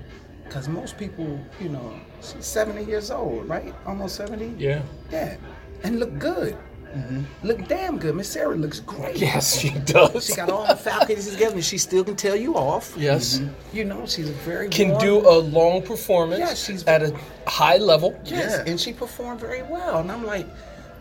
[0.48, 3.74] Because most people, you know, she's 70 years old, right?
[3.86, 4.56] Almost 70?
[4.58, 4.82] Yeah.
[5.12, 5.38] Yeah.
[5.84, 6.56] And look good.
[6.95, 7.24] Mm-hmm.
[7.45, 8.16] Look damn good.
[8.16, 9.18] Miss Sarah looks great.
[9.18, 10.26] Yes, she does.
[10.26, 12.93] She got all the faculties together and she still can tell you off.
[12.98, 13.39] yes.
[13.39, 13.76] Mm-hmm.
[13.78, 15.02] You know, she's a very Can warm.
[15.02, 17.14] do a long performance Yeah, she's- at a
[17.45, 18.20] high level.
[18.24, 18.72] Yes, Yeah.
[18.72, 20.00] and she performed very well.
[20.00, 20.48] And I'm like,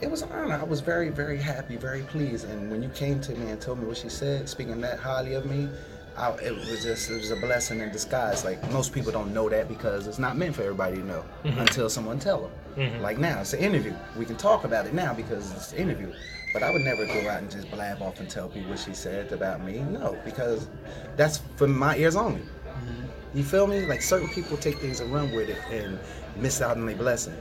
[0.00, 0.54] it was an honor.
[0.60, 2.46] I was very, very happy, very pleased.
[2.50, 5.34] And when you came to me and told me what she said, speaking that highly
[5.34, 5.68] of me,
[6.16, 8.44] I, it was just it was a blessing in disguise.
[8.44, 11.58] Like most people don't know that because it's not meant for everybody to know mm-hmm.
[11.58, 12.50] until someone tell them.
[12.76, 13.02] Mm-hmm.
[13.02, 13.94] Like now, it's an interview.
[14.16, 16.12] We can talk about it now because it's an interview.
[16.52, 18.94] But I would never go out and just blab off and tell people what she
[18.94, 19.80] said about me.
[19.80, 20.68] No, because
[21.16, 22.40] that's for my ears only.
[22.40, 23.38] Mm-hmm.
[23.38, 23.84] You feel me?
[23.84, 25.98] Like certain people take things and run with it and
[26.36, 27.36] miss out on their blessing.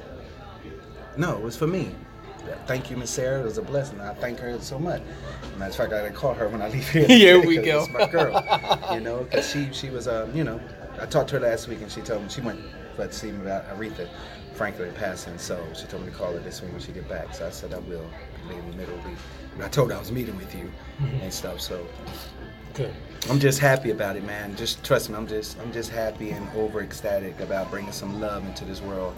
[1.18, 1.96] No, it was for me.
[2.66, 3.42] Thank you, Miss Sarah.
[3.42, 4.00] It was a blessing.
[4.02, 5.02] I thank her so much.
[5.58, 7.08] Matter of fact, I gotta call her when I leave here.
[7.08, 7.84] Here we go.
[7.84, 8.44] It's my girl.
[8.94, 10.60] you know, because she she was um you know
[11.00, 12.60] I talked to her last week and she told me she went
[12.98, 14.08] but to see me about Aretha
[14.54, 15.38] Franklin passing.
[15.38, 17.34] So she told me to call her this week when she get back.
[17.34, 18.06] So I said I will
[18.48, 19.18] maybe middle of the week.
[19.54, 20.72] And I told her I was meeting with you
[21.22, 21.60] and stuff.
[21.62, 21.86] So
[22.74, 22.94] Good.
[23.30, 24.56] I'm just happy about it, man.
[24.58, 25.16] Just trust me.
[25.16, 29.16] I'm just I'm just happy and over ecstatic about bringing some love into this world.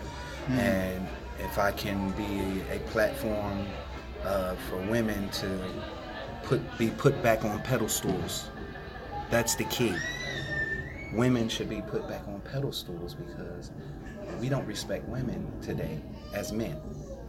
[0.49, 1.07] And
[1.39, 3.65] if I can be a platform
[4.23, 5.59] uh, for women to
[6.43, 8.49] put be put back on pedestals,
[9.29, 9.95] that's the key.
[11.13, 13.71] Women should be put back on pedestals because
[14.39, 15.99] we don't respect women today
[16.33, 16.79] as men.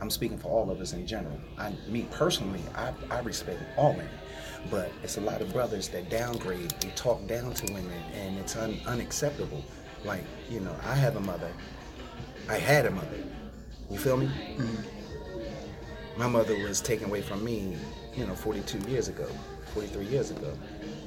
[0.01, 1.39] I'm speaking for all of us in general.
[1.59, 4.09] I, me personally, I, I respect all women,
[4.71, 8.57] but it's a lot of brothers that downgrade, they talk down to women, and it's
[8.57, 9.65] un, unacceptable.
[10.05, 11.53] Like, you know, I have a mother.
[12.49, 13.25] I had a mother.
[13.91, 14.27] You feel me?
[14.27, 16.21] Mm-hmm.
[16.21, 17.77] My mother was taken away from me,
[18.15, 19.27] you know, 42 years ago,
[19.75, 20.53] 43 years ago.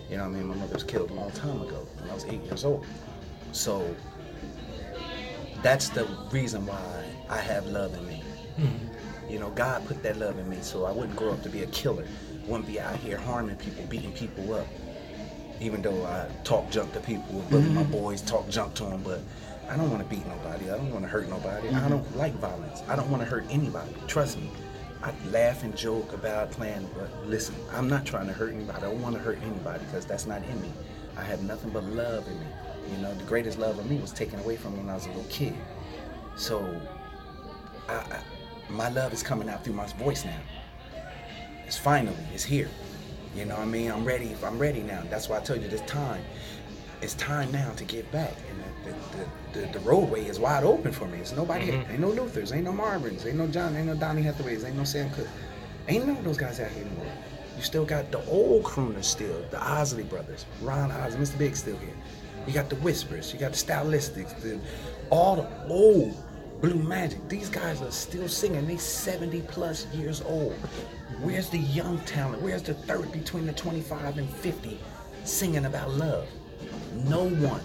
[0.10, 0.48] You know what I mean?
[0.48, 2.86] My mother was killed a long time ago when I was eight years old.
[3.52, 3.96] So
[5.62, 8.24] that's the reason why I have love in me.
[8.58, 9.32] Mm-hmm.
[9.32, 11.64] You know, God put that love in me so I wouldn't grow up to be
[11.64, 12.06] a killer.
[12.48, 14.68] Wouldn't be out here harming people, beating people up.
[15.60, 17.76] Even though I talk junk to people, but mm-hmm.
[17.76, 19.20] my boys talk junk to them, but
[19.72, 20.70] I don't want to beat nobody.
[20.70, 21.70] I don't want to hurt nobody.
[21.70, 21.90] I mm-hmm.
[21.90, 22.84] don't like violence.
[22.90, 23.96] I don't want to hurt anybody.
[24.06, 24.52] Trust me.
[25.02, 28.78] I laugh and joke about playing, but listen, I'm not trying to hurt anybody.
[28.78, 30.70] I don't want to hurt anybody because that's not in me.
[31.16, 32.46] I have nothing but love in me.
[32.92, 35.06] You know, the greatest love of me was taken away from me when I was
[35.06, 35.56] a little kid.
[36.36, 36.82] So,
[37.88, 38.22] I, I,
[38.70, 40.40] my love is coming out through my voice now.
[41.66, 42.70] It's finally, it's here.
[43.38, 43.90] You know what I mean?
[43.90, 44.36] I'm ready.
[44.44, 45.02] I'm ready now.
[45.10, 46.22] That's why I told you this time.
[47.02, 48.34] It's time now to get back.
[48.50, 48.96] And
[49.54, 51.20] the, the, the, the roadway is wide open for me.
[51.20, 51.68] It's nobody.
[51.68, 51.82] Mm-hmm.
[51.82, 51.92] Here.
[51.92, 52.54] Ain't no Luthers.
[52.54, 53.26] Ain't no Marvins.
[53.26, 53.76] Ain't no John.
[53.76, 54.64] Ain't no Donny Hathaways.
[54.64, 55.28] Ain't no Sam Cooke.
[55.88, 57.12] Ain't none of those guys out here anymore.
[57.58, 59.44] You still got the old crooners still.
[59.50, 60.46] The Isley brothers.
[60.62, 61.20] Ron Isley.
[61.20, 61.38] Mr.
[61.38, 61.96] Big still here.
[62.46, 63.34] You got the Whispers.
[63.34, 64.40] You got the Stylistics.
[64.42, 64.60] The,
[65.10, 66.16] all the old
[66.62, 67.28] Blue Magic.
[67.28, 68.68] These guys are still singing.
[68.68, 70.54] They 70 plus years old.
[71.22, 72.44] Where's the young talent?
[72.44, 74.80] Where's the third between the 25 and 50
[75.24, 76.28] singing about love?
[77.06, 77.62] No one.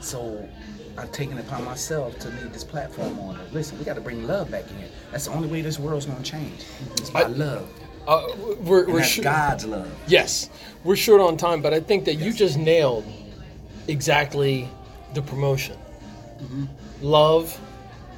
[0.00, 0.48] So
[0.96, 3.38] I've taken it upon myself to lead this platform on.
[3.52, 4.76] Listen, we got to bring love back in.
[5.10, 6.64] That's the only way this world's going to change.
[6.96, 7.68] It's by I- love.
[8.06, 8.26] Uh,
[8.62, 9.94] we're we're God's love.
[10.06, 10.48] Yes,
[10.82, 13.04] we're short on time, but I think that you just nailed
[13.86, 14.66] exactly
[15.12, 15.76] the promotion.
[17.02, 17.60] Love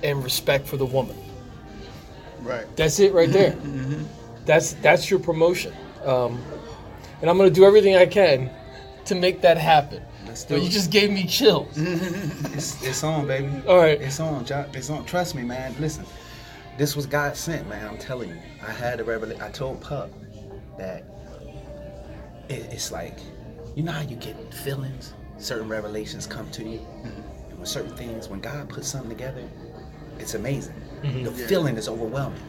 [0.05, 1.16] and respect for the woman.
[2.43, 2.64] Right.
[2.76, 3.57] That's it right there.
[4.47, 5.72] That's that's your promotion.
[6.05, 6.41] Um,
[7.20, 8.49] and I'm gonna do everything I can
[9.07, 10.03] to make that happen.
[10.27, 11.77] Let's do But you just gave me chills.
[12.53, 13.49] It's, it's on, baby.
[13.67, 14.01] All right.
[14.01, 14.67] It's on, John.
[14.75, 15.05] It's on.
[15.05, 15.75] Trust me, man.
[15.81, 16.05] Listen,
[16.77, 17.87] this was God sent, man.
[17.87, 18.37] I'm telling you.
[18.67, 19.43] I had a revelation.
[19.43, 20.11] I told Pup
[20.79, 21.05] that
[22.49, 23.19] it, it's like,
[23.75, 25.15] you know how you get feelings?
[25.39, 26.79] Certain revelations come to you.
[26.79, 27.51] Mm-hmm.
[27.51, 29.43] And when certain things, when God puts something together,
[30.19, 30.75] it's amazing.
[31.03, 31.25] Mm-hmm.
[31.25, 32.43] The feeling is overwhelming.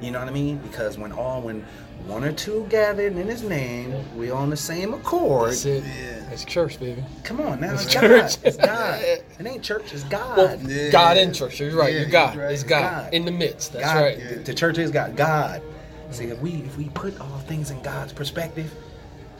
[0.00, 0.58] You know what I mean?
[0.58, 1.62] Because when all when
[2.06, 5.50] one or two gathered in His name, we on the same accord.
[5.50, 5.84] That's it.
[5.84, 6.30] Yeah.
[6.30, 7.02] It's church, baby.
[7.22, 8.00] Come on now, it's It's God.
[8.02, 8.36] church.
[8.44, 9.00] It's God.
[9.38, 9.92] It ain't church.
[9.92, 10.36] It's God.
[10.36, 10.90] Well, Yeah.
[10.90, 11.60] God in church.
[11.60, 11.92] You're right.
[11.92, 12.36] Yeah, You're God.
[12.36, 12.52] right.
[12.52, 13.04] It's God.
[13.04, 13.14] God.
[13.14, 13.72] in the midst.
[13.72, 14.18] That's God, right.
[14.28, 15.16] The, the church is God.
[15.16, 15.62] God.
[16.10, 18.72] See, if we if we put all things in God's perspective,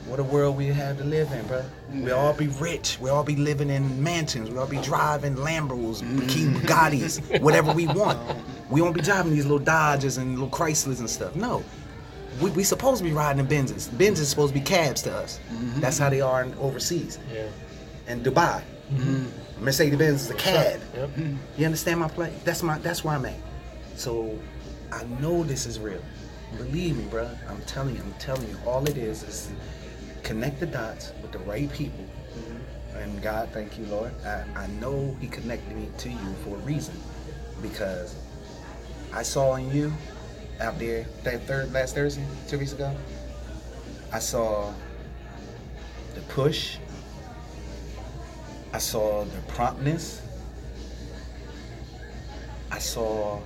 [0.07, 1.63] what a world we have to live in, bro.
[1.93, 2.97] We all be rich.
[2.99, 4.49] We all be living in mansions.
[4.49, 6.55] We all be driving Lambos, Mm-hmm.
[6.57, 8.19] Bugattis, whatever we want.
[8.69, 11.35] We won't be driving these little Dodges and little Chryslers and stuff.
[11.35, 11.63] No.
[12.41, 13.87] We, we supposed to be riding in Benzes.
[13.89, 15.39] Benzes is supposed to be cabs to us.
[15.77, 17.17] That's how they are in overseas.
[17.33, 17.47] Yeah.
[18.07, 18.61] In Dubai.
[19.59, 20.81] Mercedes Benz is a cab.
[20.95, 21.09] Yep.
[21.57, 22.33] You understand my play?
[22.43, 23.37] That's my that's where I'm at.
[23.95, 24.37] So
[24.91, 26.01] I know this is real.
[26.57, 27.29] Believe me, bro.
[27.49, 29.51] I'm telling you, I'm telling you, all it is is
[30.25, 32.03] connect the dots with the right people.
[32.03, 32.97] Mm-hmm.
[32.97, 34.11] And God, thank you, Lord.
[34.25, 36.95] I, I know He connected me to you for a reason.
[37.61, 38.15] Because
[39.13, 39.93] I saw in you
[40.59, 42.93] out there that third last Thursday, two weeks ago.
[44.11, 44.73] I saw
[46.15, 46.77] the push.
[48.73, 50.21] I saw the promptness.
[52.71, 53.39] I saw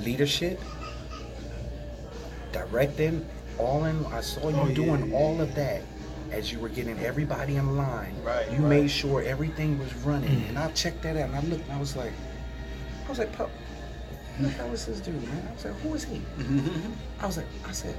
[0.00, 0.60] leadership,
[2.52, 3.24] directing,
[3.58, 4.04] all in.
[4.06, 5.42] I saw you Oh, yeah, doing yeah, all yeah.
[5.42, 5.82] of that
[6.32, 8.14] as you were getting everybody in line.
[8.24, 8.68] Right, You right.
[8.68, 10.48] made sure everything was running, Mm.
[10.50, 12.12] and I checked that out, and I looked, and I was like,
[13.06, 13.50] I was like, Pup,
[14.36, 15.46] who the hell is this dude, man?
[15.48, 16.20] I was like, who is he?
[17.20, 17.94] I was like, I said,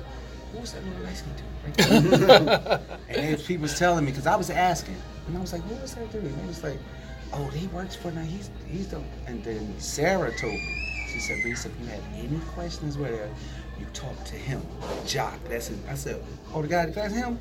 [0.52, 1.46] who was that little light skinned dude?
[1.90, 2.82] Right there?
[3.10, 4.98] and then people was telling me because I was asking,
[5.28, 6.24] and I was like, who was that dude?
[6.24, 6.80] And he was like,
[7.34, 8.22] oh, he works for now.
[8.22, 9.02] He's he's the.
[9.26, 13.30] And then Sarah told me, she said, Reese, if you have any questions with her,
[13.80, 14.62] you talk to him,
[15.06, 15.40] Jacque.
[15.50, 15.78] That's his.
[15.90, 16.22] I said,
[16.54, 17.40] oh, the guy, that's him.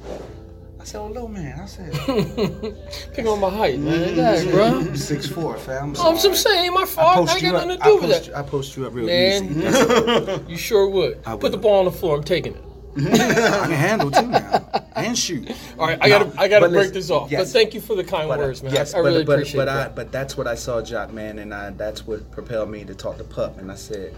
[0.81, 1.59] I said, oh, little man.
[1.59, 1.93] I said,
[3.15, 4.09] Pick on my height, man.
[4.09, 4.17] Mm-hmm.
[4.17, 4.65] Dang, bro.
[4.65, 4.95] Mm-hmm.
[4.95, 5.95] six four, fam.
[5.99, 7.09] Oh, I'm just saying, my fault.
[7.09, 7.67] I, post ain't you got up.
[7.69, 8.37] nothing to I do with post, that.
[8.37, 9.45] I post you up real Man.
[9.45, 9.55] easy.
[9.61, 10.51] That's- mm-hmm.
[10.51, 11.21] You sure would.
[11.27, 12.17] I Put the ball on the floor.
[12.17, 12.63] I'm taking it.
[12.99, 14.67] I can handle too now
[14.97, 15.51] and shoot.
[15.79, 17.31] All right, I gotta, I gotta break this off.
[17.31, 17.43] yes.
[17.43, 18.73] but thank you for the kind But, uh, words, man.
[18.73, 21.13] Yes, I, I but, really but, appreciate but I, but that's what I saw, Jacque,
[21.13, 23.59] man, and I, that's what propelled me to talk to Pup.
[23.59, 24.15] And I said,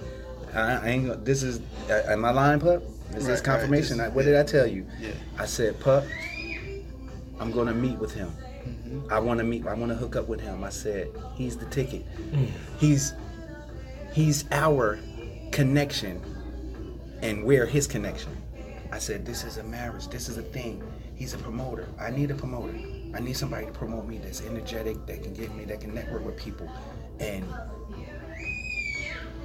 [0.55, 1.07] I, I ain't.
[1.07, 1.61] gonna- This is.
[1.91, 2.83] Am I lying, Pup?
[2.83, 3.99] Is Right, this right, confirmation?
[3.99, 4.87] this- I- what did I tell you?
[5.01, 5.11] Yeah.
[5.39, 6.05] I said, Pup,
[7.41, 8.29] I'm gonna meet with him.
[8.67, 9.13] Mm-hmm.
[9.13, 9.67] I want to meet.
[9.67, 10.63] I want to hook up with him.
[10.65, 12.05] I said, he's the ticket.
[12.33, 12.49] Mm.
[12.79, 13.15] He's
[14.13, 14.99] he's our
[15.53, 16.21] connection,
[17.23, 18.37] and we're his connection.
[18.93, 20.09] I said, this is a marriage.
[20.09, 20.83] This is a thing.
[21.15, 21.87] He's a promoter.
[22.01, 22.75] I need a promoter.
[23.15, 26.25] I need somebody to promote me that's energetic, that can get me, that can network
[26.25, 26.71] with people,
[27.21, 27.45] and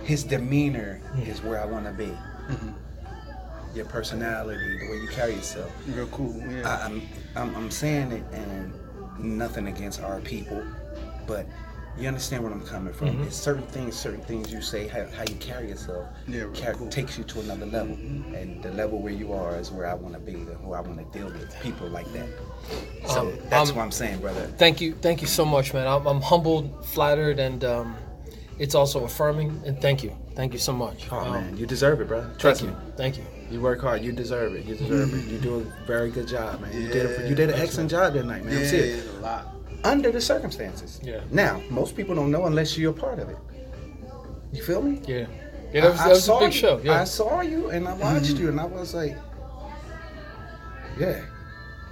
[0.03, 2.11] his demeanor is where I want to be.
[3.75, 5.71] Your personality, the way you carry yourself.
[5.87, 6.35] Real cool.
[6.47, 6.69] Yeah.
[6.69, 7.01] I, I'm,
[7.35, 8.71] I'm I'm saying it and
[9.17, 10.63] nothing against our people,
[11.25, 11.47] but
[11.97, 13.21] you understand where I'm coming from.
[13.23, 16.87] It's certain things, certain things you say, how, how you carry yourself, Yeah, car- cool.
[16.89, 17.93] takes you to another level,
[18.35, 20.81] and the level where you are is where I want to be, and who I
[20.81, 22.27] want to deal with, people like that.
[23.07, 24.45] So Um, that's um, what I'm saying, brother.
[24.57, 25.87] Thank you, thank you so much, man.
[25.87, 27.95] I'm, I'm humbled, flattered, and um,
[28.63, 29.49] it's also affirming.
[29.65, 30.99] And thank you, thank you so much.
[31.11, 32.21] Oh Um, man, you deserve it, bro.
[32.39, 32.79] Trust thank me.
[32.87, 33.23] you, thank you.
[33.51, 34.01] You work hard.
[34.01, 34.65] You deserve it.
[34.65, 35.25] You deserve it.
[35.31, 36.71] You do a very good job, man.
[36.81, 38.55] You did a, you did an thanks, excellent job that night, man.
[38.55, 39.05] I'm yeah, serious.
[39.05, 39.43] it's a lot.
[39.83, 40.99] Under the circumstances.
[41.03, 41.21] Yeah.
[41.29, 43.37] Now, most people don't know unless you're a part of it.
[44.53, 45.01] You feel me?
[45.07, 45.25] Yeah,
[45.73, 46.59] yeah, that was, I- that I was a saw big you.
[46.59, 46.75] show.
[46.83, 49.17] Yeah, I saw you and I watched you and I was like,
[50.97, 51.21] yeah,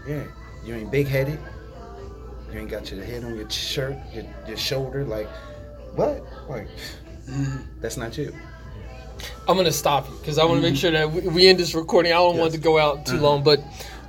[0.08, 0.24] yeah.
[0.66, 1.40] You ain't big headed.
[2.52, 5.04] You ain't got your head on your shirt, your, your shoulder.
[5.04, 5.28] Like,
[5.96, 6.24] what?
[6.50, 6.68] Like,
[7.80, 8.34] that's not you.
[9.48, 11.76] I'm gonna stop you because I want to make sure that we, we end this
[11.76, 12.12] recording.
[12.12, 13.62] I don't want to go out too long, but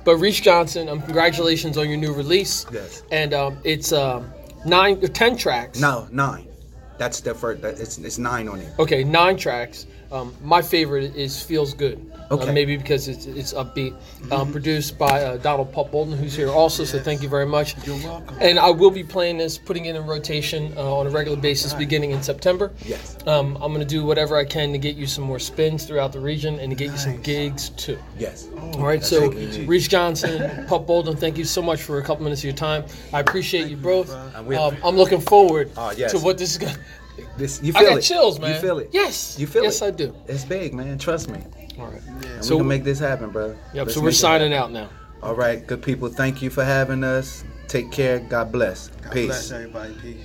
[0.03, 2.65] but Reese Johnson, um, congratulations on your new release.
[2.71, 3.03] Yes.
[3.11, 4.31] and um, it's um,
[4.65, 5.79] nine or ten tracks.
[5.79, 6.47] No, nine.
[6.97, 7.61] That's the first.
[7.61, 8.73] That, it's it's nine on it.
[8.79, 9.87] Okay, nine tracks.
[10.11, 12.49] Um, my favorite is "Feels Good." Okay.
[12.49, 13.93] Uh, maybe because it's it's upbeat.
[14.31, 16.83] Um, produced by uh, Donald Pup Bolding, who's here also.
[16.83, 17.75] So thank you very much.
[17.85, 18.37] You're welcome.
[18.39, 21.73] And I will be playing this, putting it in rotation uh, on a regular basis
[21.73, 22.71] beginning in September.
[22.85, 23.17] Yes.
[23.27, 26.13] Um, I'm going to do whatever I can to get you some more spins throughout
[26.13, 27.97] the region and to get you some gigs too.
[28.17, 28.47] Yes.
[28.57, 29.31] All right, so.
[29.65, 32.85] Reese Johnson, Pup Bolding, thank you so much for a couple minutes of your time.
[33.11, 34.09] I appreciate you both.
[34.45, 36.11] We- Um, I'm looking forward Oh, yes.
[36.11, 36.79] to what this is going to
[37.37, 38.01] This you feel I got it.
[38.01, 38.55] chills, man.
[38.55, 38.89] You feel it.
[38.91, 39.37] Yes.
[39.39, 39.85] You feel yes, it.
[39.85, 40.15] Yes, I do.
[40.27, 40.97] It's big, man.
[40.97, 41.41] Trust me.
[41.79, 42.01] All right.
[42.35, 43.47] And So- we can make this happen, bro.
[43.47, 43.57] Yep.
[43.73, 44.89] Let's so we're make it signing out now.
[45.21, 46.09] All right, good people.
[46.09, 47.43] Thank you for having us.
[47.67, 48.19] Take care.
[48.19, 48.89] God bless.
[49.01, 49.27] God Peace.
[49.27, 49.93] bless everybody.
[50.01, 50.17] Peace.